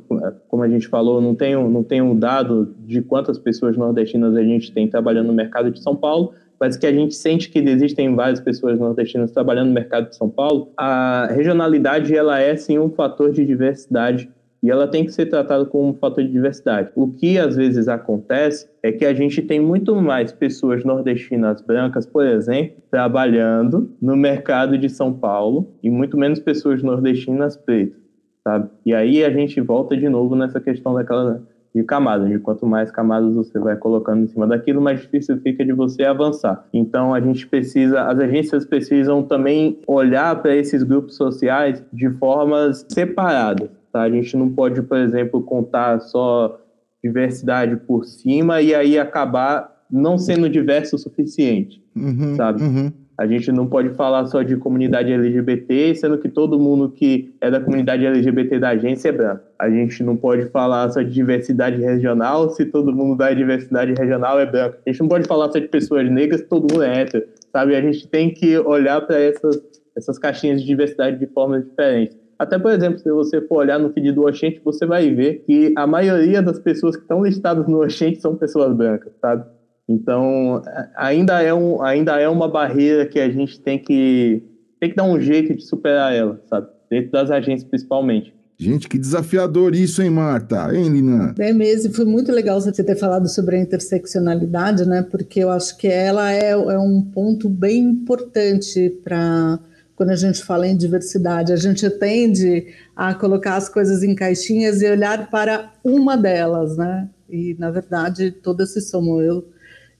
[0.48, 4.72] como a gente falou, não tem, não um dado de quantas pessoas nordestinas a gente
[4.72, 8.40] tem trabalhando no mercado de São Paulo, mas que a gente sente que existem várias
[8.40, 13.32] pessoas nordestinas trabalhando no mercado de São Paulo, a regionalidade ela é sim um fator
[13.32, 14.30] de diversidade
[14.64, 16.90] e ela tem que ser tratada como um fator de diversidade.
[16.94, 22.06] O que às vezes acontece é que a gente tem muito mais pessoas nordestinas brancas,
[22.06, 28.00] por exemplo, trabalhando no mercado de São Paulo e muito menos pessoas nordestinas pretas,
[28.42, 28.70] sabe?
[28.86, 31.42] E aí a gente volta de novo nessa questão daquela
[31.74, 35.64] de camadas, de quanto mais camadas você vai colocando em cima daquilo, mais difícil fica
[35.64, 36.66] de você avançar.
[36.72, 42.86] Então a gente precisa, as agências precisam também olhar para esses grupos sociais de formas
[42.88, 43.68] separadas.
[43.92, 44.02] Tá?
[44.02, 46.60] A gente não pode, por exemplo, contar só
[47.02, 52.62] diversidade por cima e aí acabar não sendo diverso o suficiente, uhum, sabe?
[52.62, 52.92] Uhum.
[53.16, 57.48] A gente não pode falar só de comunidade LGBT, sendo que todo mundo que é
[57.48, 59.42] da comunidade LGBT da agência é branco.
[59.58, 64.40] A gente não pode falar só de diversidade regional, se todo mundo da diversidade regional
[64.40, 64.78] é branco.
[64.84, 67.76] A gente não pode falar só de pessoas negras, se todo mundo é hétero, sabe?
[67.76, 69.62] A gente tem que olhar para essas,
[69.96, 72.16] essas caixinhas de diversidade de formas diferentes.
[72.36, 75.72] Até, por exemplo, se você for olhar no feed do Oxente, você vai ver que
[75.76, 79.44] a maioria das pessoas que estão listadas no Oxente são pessoas brancas, sabe?
[79.88, 80.62] Então,
[80.96, 84.42] ainda é, um, ainda é uma barreira que a gente tem que,
[84.80, 86.68] tem que dar um jeito de superar ela, sabe?
[86.90, 88.34] Dentro das agências, principalmente.
[88.56, 90.74] Gente, que desafiador isso, hein, Marta?
[90.74, 91.34] Hein, Lina?
[91.38, 95.02] É mesmo, foi muito legal você ter falado sobre a interseccionalidade, né?
[95.02, 99.58] Porque eu acho que ela é, é um ponto bem importante para
[99.96, 101.52] quando a gente fala em diversidade.
[101.52, 107.08] A gente tende a colocar as coisas em caixinhas e olhar para uma delas, né?
[107.28, 109.20] E, na verdade, todas se somam.
[109.20, 109.44] Eu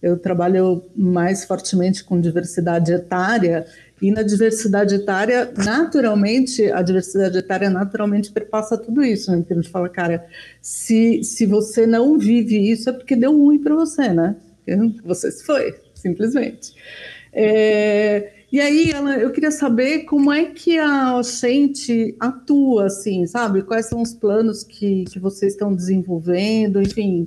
[0.04, 3.64] eu trabalho mais fortemente com diversidade etária
[4.02, 9.38] e na diversidade etária, naturalmente, a diversidade etária naturalmente perpassa tudo isso, né?
[9.38, 10.26] Porque a gente fala, cara,
[10.60, 14.36] se, se você não vive isso é porque deu ruim para você, né?
[15.06, 16.74] Você se foi, simplesmente.
[17.32, 23.62] É, e aí, ela, eu queria saber como é que a Oxente atua, assim, sabe?
[23.62, 27.26] Quais são os planos que, que vocês estão desenvolvendo, enfim,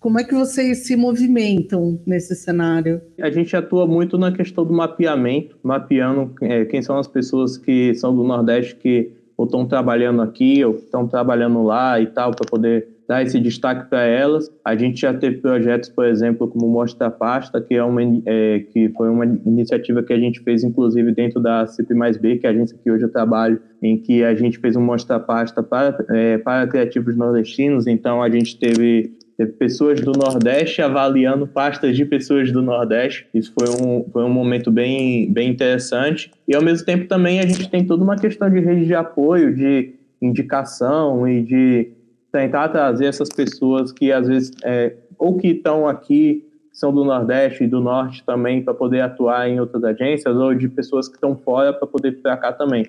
[0.00, 3.00] como é que vocês se movimentam nesse cenário?
[3.20, 7.94] A gente atua muito na questão do mapeamento, mapeando é, quem são as pessoas que
[7.94, 12.44] são do Nordeste que ou estão trabalhando aqui ou estão trabalhando lá e tal, para
[12.44, 14.52] poder dar esse destaque para elas.
[14.64, 18.90] A gente já teve projetos, por exemplo, como Mostra Pasta, que, é uma, é, que
[18.90, 22.50] foi uma iniciativa que a gente fez, inclusive, dentro da CIP mais B, que é
[22.50, 26.04] a agência que hoje eu trabalho, em que a gente fez um Mostra Pasta para,
[26.10, 27.86] é, para criativos nordestinos.
[27.86, 33.24] Então, a gente teve Teve pessoas do Nordeste avaliando pastas de pessoas do Nordeste.
[33.32, 36.28] Isso foi um, foi um momento bem, bem interessante.
[36.48, 39.54] E, ao mesmo tempo, também a gente tem toda uma questão de rede de apoio,
[39.54, 41.92] de indicação e de
[42.32, 47.62] tentar trazer essas pessoas que, às vezes, é, ou que estão aqui, são do Nordeste
[47.62, 51.36] e do Norte também, para poder atuar em outras agências, ou de pessoas que estão
[51.36, 52.86] fora para poder vir para cá também.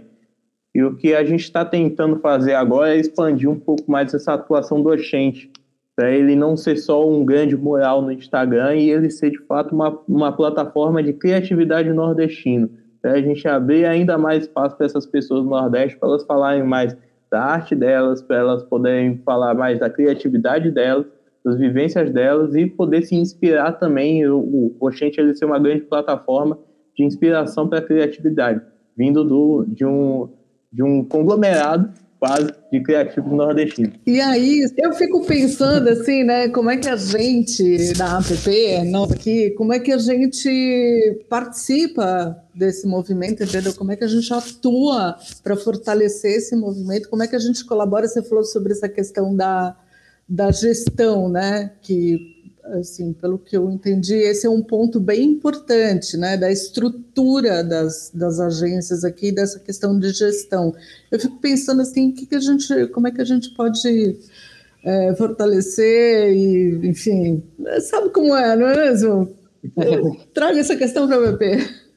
[0.74, 4.34] E o que a gente está tentando fazer agora é expandir um pouco mais essa
[4.34, 5.52] atuação do Oxente
[6.00, 9.76] para ele não ser só um grande mural no Instagram e ele ser de fato
[9.76, 12.70] uma, uma plataforma de criatividade nordestina.
[13.02, 16.64] Para a gente abrir ainda mais espaço para essas pessoas do Nordeste, para elas falarem
[16.64, 16.96] mais
[17.30, 21.06] da arte delas, para elas poderem falar mais da criatividade delas,
[21.44, 24.26] das vivências delas e poder se inspirar também.
[24.26, 26.58] O, o Oxente ele ser uma grande plataforma
[26.96, 28.62] de inspiração para a criatividade,
[28.96, 30.30] vindo do, de, um,
[30.72, 33.94] de um conglomerado quase de criativo nordestino.
[34.06, 39.12] E aí, eu fico pensando assim, né, como é que a gente da APP, nós
[39.12, 43.74] aqui, como é que a gente participa desse movimento, entendeu?
[43.74, 47.10] Como é que a gente atua para fortalecer esse movimento?
[47.10, 48.06] Como é que a gente colabora?
[48.06, 49.78] Você falou sobre essa questão da,
[50.28, 52.39] da gestão, né, que
[52.74, 58.12] assim, pelo que eu entendi, esse é um ponto bem importante, né, da estrutura das,
[58.14, 60.74] das agências aqui, dessa questão de gestão.
[61.12, 64.18] Eu fico pensando assim, que que a gente, como é que a gente pode
[64.84, 67.44] é, fortalecer e, enfim,
[67.82, 69.34] sabe como é, não é mesmo?
[70.34, 71.90] Traga essa questão para o PP.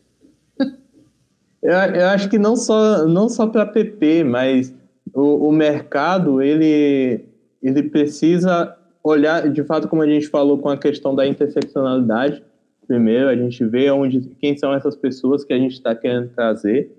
[1.62, 4.74] Eu, eu, acho que não só, não só para a PP, mas
[5.14, 7.24] o, o mercado, ele,
[7.62, 12.42] ele precisa olhar, de fato, como a gente falou com a questão da interseccionalidade,
[12.86, 16.90] primeiro, a gente vê onde, quem são essas pessoas que a gente está querendo trazer,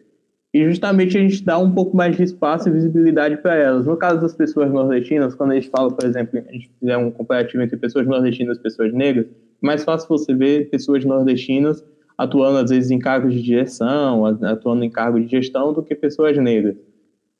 [0.53, 3.87] e justamente a gente dá um pouco mais de espaço e visibilidade para elas.
[3.87, 7.09] No caso das pessoas nordestinas, quando a gente fala, por exemplo, a gente fizer um
[7.09, 9.25] comparativo entre pessoas nordestinas e pessoas negras,
[9.59, 11.83] mais fácil você ver pessoas nordestinas
[12.15, 16.37] atuando, às vezes, em cargos de direção, atuando em cargo de gestão, do que pessoas
[16.37, 16.75] negras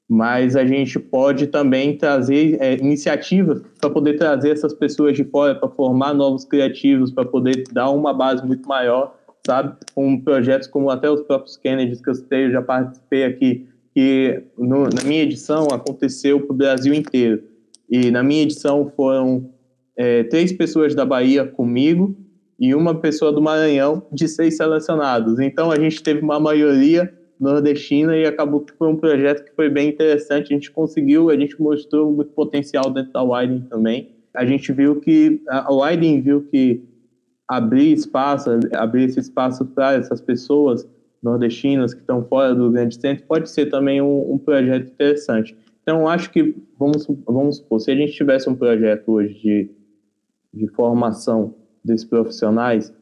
[0.09, 5.55] mas a gente pode também trazer é, iniciativas para poder trazer essas pessoas de fora,
[5.55, 9.75] para formar novos criativos, para poder dar uma base muito maior, sabe?
[9.95, 14.43] Com projetos como até os próprios Kennedys que eu citei, eu já participei aqui que
[14.57, 17.43] no, na minha edição aconteceu para o Brasil inteiro.
[17.89, 19.49] E na minha edição foram
[19.95, 22.15] é, três pessoas da Bahia comigo
[22.59, 25.39] e uma pessoa do Maranhão de seis selecionados.
[25.39, 27.13] Então a gente teve uma maioria
[27.43, 30.53] nordestina e acabou que foi um projeto que foi bem interessante.
[30.53, 34.09] A gente conseguiu, a gente mostrou muito potencial dentro da Widen também.
[34.33, 36.83] A gente viu que a Widen viu que
[37.47, 40.87] abrir espaço, abrir esse espaço para essas pessoas
[41.21, 45.55] nordestinas que estão fora do grande centro pode ser também um, um projeto interessante.
[45.81, 49.69] Então, acho que, vamos, vamos supor, se a gente tivesse um projeto hoje de,
[50.53, 52.93] de formação desses profissionais,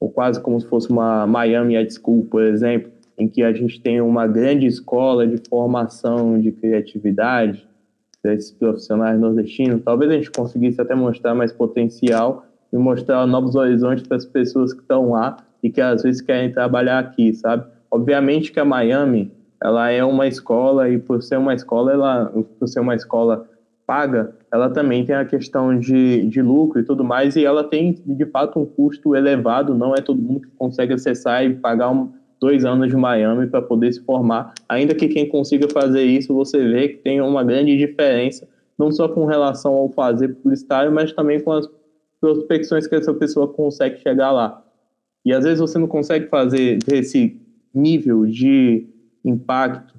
[0.00, 3.80] ou quase como se fosse uma Miami Ed School, por exemplo, em que a gente
[3.80, 7.66] tem uma grande escola de formação de criatividade
[8.22, 14.06] desses profissionais nordestinos, talvez a gente conseguisse até mostrar mais potencial e mostrar novos horizontes
[14.06, 17.64] para as pessoas que estão lá e que às vezes querem trabalhar aqui, sabe?
[17.90, 22.68] Obviamente que a Miami, ela é uma escola e por ser uma escola, ela, por
[22.68, 23.48] ser uma escola
[23.86, 27.96] paga, ela também tem a questão de, de lucro e tudo mais, e ela tem
[28.04, 32.10] de fato um custo elevado, não é todo mundo que consegue acessar e pagar um,
[32.40, 34.54] dois anos de Miami para poder se formar.
[34.68, 39.08] Ainda que quem consiga fazer isso, você vê que tem uma grande diferença, não só
[39.08, 41.68] com relação ao fazer publicitário, mas também com as
[42.20, 44.62] prospecções que essa pessoa consegue chegar lá.
[45.24, 47.40] E às vezes você não consegue fazer esse
[47.74, 48.86] nível de
[49.24, 49.94] impacto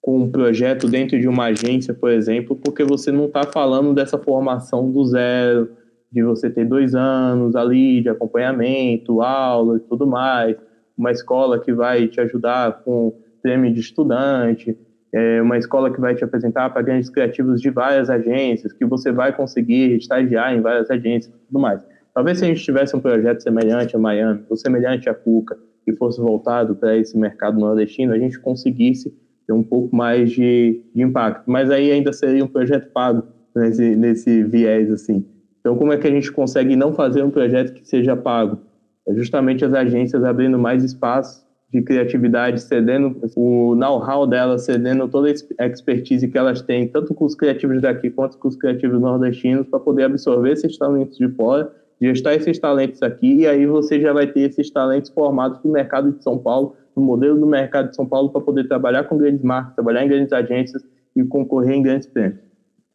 [0.00, 4.18] com um projeto dentro de uma agência, por exemplo, porque você não está falando dessa
[4.18, 5.70] formação do zero,
[6.12, 10.56] de você ter dois anos ali de acompanhamento, aula e tudo mais,
[10.96, 14.76] uma escola que vai te ajudar com prêmio de estudante,
[15.12, 19.12] é uma escola que vai te apresentar para grandes criativos de várias agências, que você
[19.12, 21.80] vai conseguir estagiar em várias agências e tudo mais.
[22.12, 25.92] Talvez se a gente tivesse um projeto semelhante a Miami, ou semelhante a Cuca, que
[25.94, 29.14] fosse voltado para esse mercado nordestino, a gente conseguisse
[29.46, 31.44] ter um pouco mais de, de impacto.
[31.46, 33.22] Mas aí ainda seria um projeto pago
[33.54, 35.24] nesse, nesse viés, assim.
[35.60, 38.58] Então, como é que a gente consegue não fazer um projeto que seja pago?
[39.06, 45.28] É justamente as agências abrindo mais espaço de criatividade, cedendo o know-how delas, cedendo toda
[45.58, 49.66] a expertise que elas têm, tanto com os criativos daqui quanto com os criativos nordestinos,
[49.66, 54.12] para poder absorver esses talentos de fora, gestar esses talentos aqui, e aí você já
[54.12, 57.96] vai ter esses talentos formados no mercado de São Paulo, no modelo do mercado de
[57.96, 60.82] São Paulo, para poder trabalhar com grandes marcas, trabalhar em grandes agências
[61.16, 62.43] e concorrer em grandes prêmios.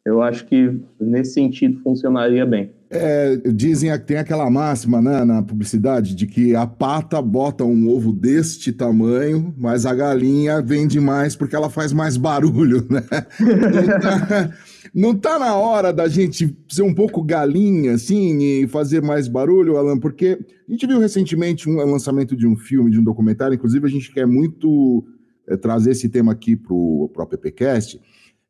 [0.04, 2.72] Eu acho que nesse sentido funcionaria bem.
[2.88, 7.88] É, dizem que tem aquela máxima né, na publicidade de que a pata bota um
[7.88, 13.02] ovo deste tamanho, mas a galinha vende mais porque ela faz mais barulho, né?
[13.38, 14.50] Não tá,
[14.92, 19.76] não tá na hora da gente ser um pouco galinha, assim, e fazer mais barulho,
[19.76, 19.98] Alan?
[19.98, 20.38] Porque
[20.68, 24.10] a gente viu recentemente um lançamento de um filme, de um documentário, inclusive a gente
[24.10, 25.04] quer muito
[25.46, 28.00] é, trazer esse tema aqui para o PPcast,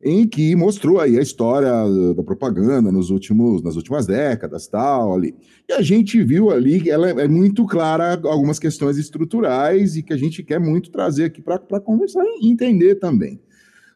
[0.03, 1.71] em que mostrou aí a história
[2.15, 5.35] da propaganda nos últimos, nas últimas décadas, tal, ali.
[5.69, 10.15] E a gente viu ali que ela é muito clara algumas questões estruturais e que
[10.15, 13.41] a gente quer muito trazer aqui para conversar e entender também.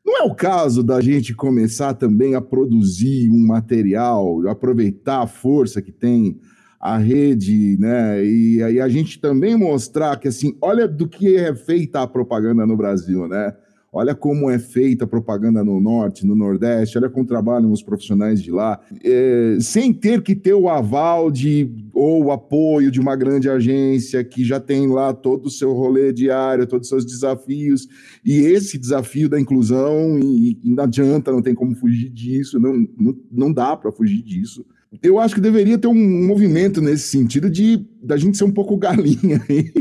[0.05, 5.81] Não é o caso da gente começar também a produzir um material, aproveitar a força
[5.81, 6.39] que tem
[6.79, 8.23] a rede, né?
[8.23, 12.67] E aí a gente também mostrar que assim, olha do que é feita a propaganda
[12.67, 13.55] no Brasil, né?
[13.97, 18.43] Olha como é feita a propaganda no Norte, no Nordeste, olha como trabalham os profissionais
[18.43, 23.15] de lá, é, sem ter que ter o aval de ou o apoio de uma
[23.15, 27.87] grande agência que já tem lá todo o seu rolê diário, todos os seus desafios,
[28.25, 32.89] e esse desafio da inclusão, e, e não adianta, não tem como fugir disso, não,
[32.99, 34.67] não, não dá para fugir disso
[35.03, 38.77] eu acho que deveria ter um movimento nesse sentido de da gente ser um pouco
[38.77, 39.73] galinha aí,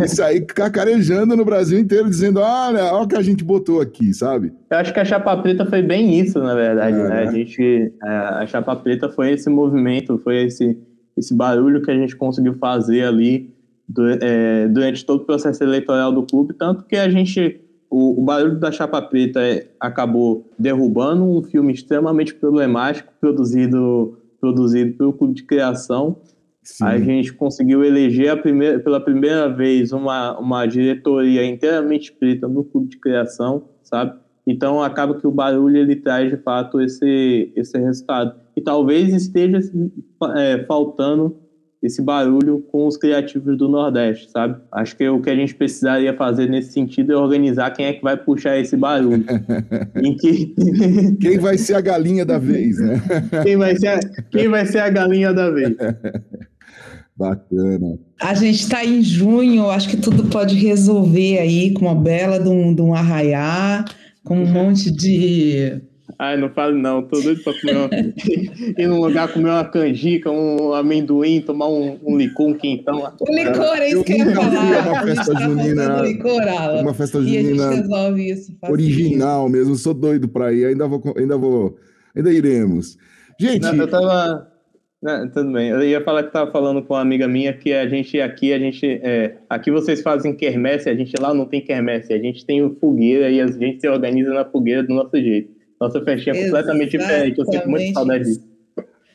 [0.00, 4.14] e sair cacarejando no Brasil inteiro, dizendo: olha, olha o que a gente botou aqui,
[4.14, 4.52] sabe?
[4.70, 7.18] Eu acho que a Chapa Preta foi bem isso, na verdade, é, né?
[7.22, 7.92] A gente.
[8.02, 10.78] É, a Chapa Preta foi esse movimento, foi esse,
[11.16, 13.52] esse barulho que a gente conseguiu fazer ali
[14.20, 17.60] é, durante todo o processo eleitoral do clube, tanto que a gente.
[17.90, 24.92] O, o barulho da Chapa Preta é, acabou derrubando um filme extremamente problemático, produzido produzido
[24.98, 26.18] pelo Clube de Criação.
[26.62, 26.84] Sim.
[26.84, 32.88] A gente conseguiu eleger primeira, pela primeira vez uma, uma diretoria inteiramente preta no Clube
[32.88, 34.18] de Criação, sabe?
[34.46, 38.34] Então acaba que o barulho ele traz de fato esse, esse resultado.
[38.54, 39.58] E talvez esteja
[40.36, 41.36] é, faltando
[41.84, 44.56] esse barulho com os criativos do Nordeste, sabe?
[44.72, 48.02] Acho que o que a gente precisaria fazer nesse sentido é organizar quem é que
[48.02, 49.24] vai puxar esse barulho.
[50.02, 50.54] em que...
[51.20, 53.00] Quem vai ser a galinha da vez, né?
[53.44, 55.76] quem, vai ser a, quem vai ser a galinha da vez.
[57.16, 57.98] Bacana.
[58.20, 62.48] A gente está em junho, acho que tudo pode resolver aí com uma bela de
[62.48, 63.84] um, de um arraiá,
[64.24, 65.80] com um monte de
[66.18, 67.88] Ai, não fale não, tô doido pra comer uma...
[68.78, 73.12] ir num lugar comer uma canjica, um amendoim, tomar um, um licor, um quentão.
[73.20, 74.88] O licor, é isso que eu ia falar.
[74.88, 76.02] Uma festa tá junina.
[76.02, 76.42] Licor,
[76.80, 77.70] uma festa junina.
[77.70, 78.56] resolve isso.
[78.68, 81.76] Original mesmo, sou doido pra ir, ainda vou, ainda vou,
[82.14, 82.96] ainda iremos.
[83.38, 83.62] Gente.
[83.62, 84.48] Não, eu tava.
[85.02, 85.68] Não, tudo bem.
[85.68, 88.58] Eu ia falar que tava falando com uma amiga minha que a gente aqui, a
[88.58, 88.86] gente.
[89.02, 93.28] É, aqui vocês fazem quermesse, a gente lá não tem quermesse, a gente tem fogueira
[93.30, 95.53] e a gente se organiza na fogueira do nosso jeito.
[95.84, 97.38] Nossa festinha é completamente diferente.
[97.38, 98.54] Eu sinto muito saudade disso.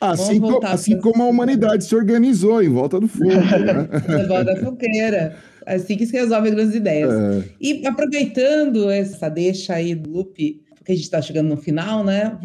[0.00, 3.28] Assim, co assim como a humanidade se organizou em volta do fogo.
[3.28, 3.88] Né?
[4.22, 5.36] em volta da fogueira.
[5.66, 7.12] Assim que se resolve grandes ideias.
[7.12, 7.44] É.
[7.60, 12.38] E aproveitando essa deixa aí do loop, porque a gente está chegando no final, né?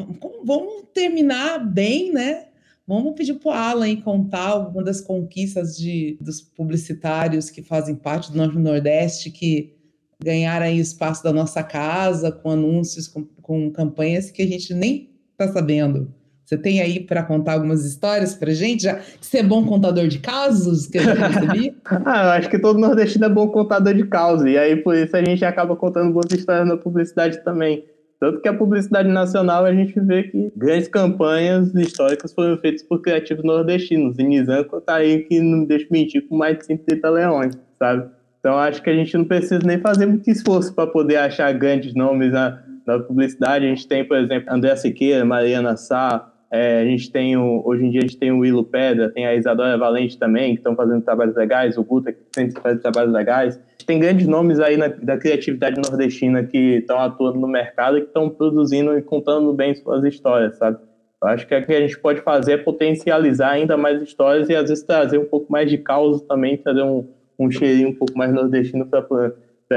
[0.44, 2.46] Vamos terminar bem, né?
[2.86, 8.32] Vamos pedir para o Alan contar uma das conquistas de, dos publicitários que fazem parte
[8.32, 9.75] do Norte Nordeste, que
[10.24, 15.10] ganharam aí espaço da nossa casa, com anúncios, com, com campanhas que a gente nem
[15.32, 16.14] está sabendo.
[16.46, 18.84] Você tem aí para contar algumas histórias para gente?
[18.84, 21.14] Já você é bom contador de casos, que eu já
[22.06, 25.18] ah, eu acho que todo nordestino é bom contador de casos, e aí por isso
[25.18, 27.84] a gente acaba contando boas histórias na publicidade também.
[28.20, 33.02] Tanto que a publicidade nacional a gente vê que grandes campanhas históricas foram feitas por
[33.02, 34.18] criativos nordestinos.
[34.18, 38.10] E Nizanco tá aí que não deixa mentir com mais de 130 leões, sabe?
[38.46, 41.96] Então acho que a gente não precisa nem fazer muito esforço para poder achar grandes
[41.96, 43.66] nomes na, na, publicidade.
[43.66, 47.84] A gente tem, por exemplo, André Siqueira, Mariana Sá, é, a gente tem o, hoje
[47.84, 50.76] em dia a gente tem o Willo Pedra, tem a Isadora Valente também, que estão
[50.76, 53.60] fazendo trabalhos legais, o Guta, que sempre faz trabalhos legais.
[53.84, 58.08] Tem grandes nomes aí na, da criatividade nordestina que estão atuando no mercado e que
[58.10, 60.78] estão produzindo e contando bem suas histórias, sabe?
[61.20, 64.56] Eu acho que o que a gente pode fazer é potencializar ainda mais histórias e
[64.56, 67.08] às vezes trazer um pouco mais de causa também, trazer um,
[67.40, 69.34] um cheirinho um pouco mais nordestino para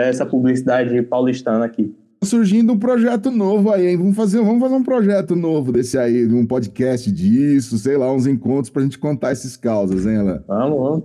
[0.07, 1.95] essa publicidade paulistana aqui.
[2.23, 3.97] Surgindo um projeto novo aí, hein?
[3.97, 8.27] Vamos fazer, vamos fazer um projeto novo desse aí, um podcast disso, sei lá, uns
[8.27, 10.41] encontros para a gente contar esses causas, hein, Alain?
[10.49, 11.05] Vamos, vamos.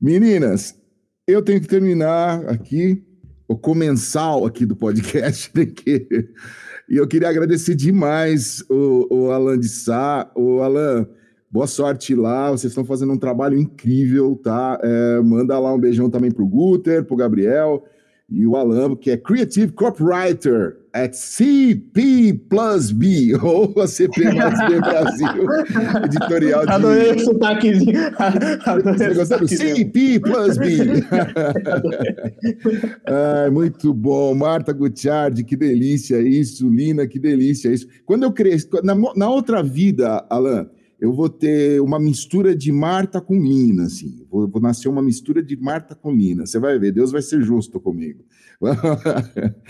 [0.00, 0.78] Meninas,
[1.26, 3.02] eu tenho que terminar aqui
[3.48, 5.66] o comensal aqui do podcast, né?
[6.88, 10.30] E eu queria agradecer demais o, o Alan de Sá.
[10.34, 11.08] O Alan,
[11.54, 14.76] Boa sorte lá, vocês estão fazendo um trabalho incrível, tá?
[14.82, 17.84] É, manda lá um beijão também pro Guter, pro Gabriel
[18.28, 24.68] e o Alan, que é Creative Copywriter at CP Plus B, ou a CP mais
[24.68, 25.46] B Brasil,
[26.04, 26.72] editorial de...
[26.72, 28.00] Adorei o sotaquezinho.
[28.98, 30.66] Você gostou CP Plus B?
[33.06, 34.34] Ai, muito bom.
[34.34, 36.68] Marta Gutiardi, que delícia isso.
[36.68, 37.86] Lina, que delícia isso.
[38.04, 38.68] Quando eu cresci...
[38.82, 40.66] Na, na outra vida, Alan
[41.00, 44.26] eu vou ter uma mistura de Marta com Lina, assim.
[44.30, 46.46] Vou, vou nascer uma mistura de Marta com Lina.
[46.46, 48.24] Você vai ver, Deus vai ser justo comigo.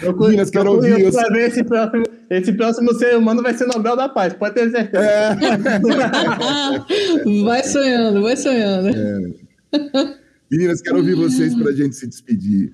[0.02, 1.00] Eu, Minas, quero eu, ouvir.
[1.00, 4.70] Eu, ver esse próximo, esse próximo ser humano vai ser Nobel da Paz, pode ter
[4.70, 5.04] certeza.
[5.04, 5.34] É.
[7.44, 8.88] vai sonhando, vai sonhando.
[8.88, 10.14] É.
[10.50, 12.72] Meninas, quero ouvir vocês para a gente se despedir.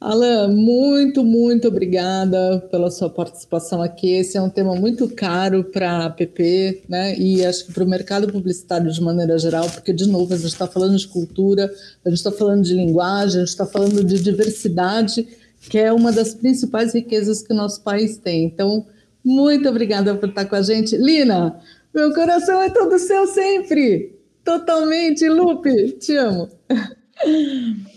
[0.00, 4.16] Alan, muito, muito obrigada pela sua participação aqui.
[4.16, 7.16] Esse é um tema muito caro para a APP, né?
[7.16, 10.48] E acho que para o mercado publicitário de maneira geral, porque, de novo, a gente
[10.48, 11.72] está falando de cultura,
[12.04, 15.26] a gente está falando de linguagem, a gente está falando de diversidade,
[15.70, 18.44] que é uma das principais riquezas que o nosso país tem.
[18.44, 18.84] Então,
[19.24, 20.96] muito obrigada por estar com a gente.
[20.98, 21.58] Lina,
[21.94, 24.18] meu coração é todo seu sempre.
[24.44, 26.50] Totalmente, Lupe, te amo.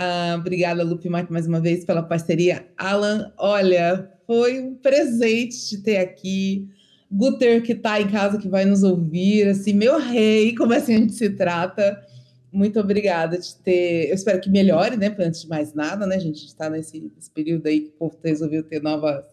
[0.00, 2.68] Ah, obrigada, Lupe, mais uma vez pela parceria.
[2.76, 6.68] Alan, olha, foi um presente de ter aqui.
[7.10, 9.48] Guter, que está em casa, que vai nos ouvir.
[9.48, 12.00] Assim, meu rei, como assim a gente se trata.
[12.52, 14.08] Muito obrigada de ter.
[14.08, 15.12] Eu espero que melhore, né?
[15.18, 16.14] Antes de mais nada, né?
[16.14, 19.26] A gente está nesse, período aí que o povo resolveu ter nova,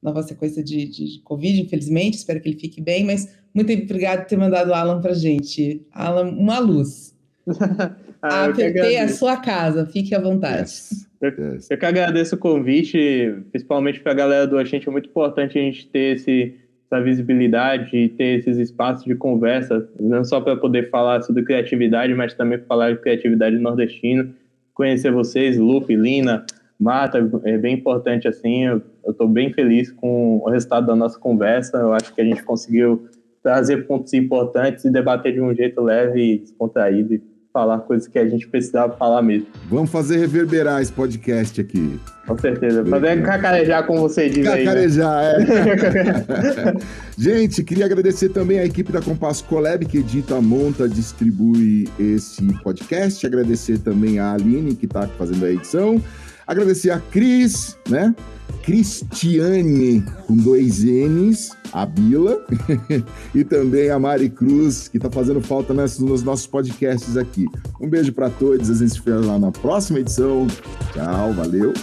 [0.00, 2.18] nova sequência de, de, de, Covid, infelizmente.
[2.18, 5.84] Espero que ele fique bem, mas muito obrigada por ter mandado o Alan para gente.
[5.90, 7.16] Alan, uma luz.
[8.26, 10.62] Ah, a APP é a sua casa, fique à vontade.
[10.62, 11.10] Yes.
[11.20, 11.30] Eu,
[11.70, 14.88] eu, que agradeço o convite, principalmente para a galera do Agente.
[14.88, 16.54] É muito importante a gente ter esse,
[16.86, 22.14] essa visibilidade e ter esses espaços de conversa, não só para poder falar sobre criatividade,
[22.14, 24.26] mas também para falar de criatividade nordestina.
[24.72, 26.46] Conhecer vocês, Lupe, Lina,
[26.80, 28.64] Marta, é bem importante assim.
[28.64, 31.76] Eu estou bem feliz com o resultado da nossa conversa.
[31.76, 33.06] Eu acho que a gente conseguiu
[33.42, 37.20] trazer pontos importantes e debater de um jeito leve e descontraído
[37.54, 39.46] falar coisas que a gente precisava falar mesmo.
[39.70, 42.00] Vamos fazer reverberar esse podcast aqui.
[42.26, 42.84] Com certeza.
[42.84, 45.46] Fazer cacarejar, como você diz cacarejar, aí.
[45.46, 46.72] Cacarejar, né?
[46.72, 46.74] é.
[47.16, 53.24] gente, queria agradecer também a equipe da Compasso Collab, que edita, monta, distribui esse podcast.
[53.24, 56.02] Agradecer também a Aline, que está fazendo a edição.
[56.46, 58.14] Agradecer a Cris, né?
[58.62, 62.44] Cristiane, com dois N's, a Bila,
[63.34, 67.46] e também a Mari Cruz, que está fazendo falta nos nossos podcasts aqui.
[67.78, 70.46] Um beijo para todos, a gente se vê lá na próxima edição.
[70.94, 71.74] Tchau, valeu.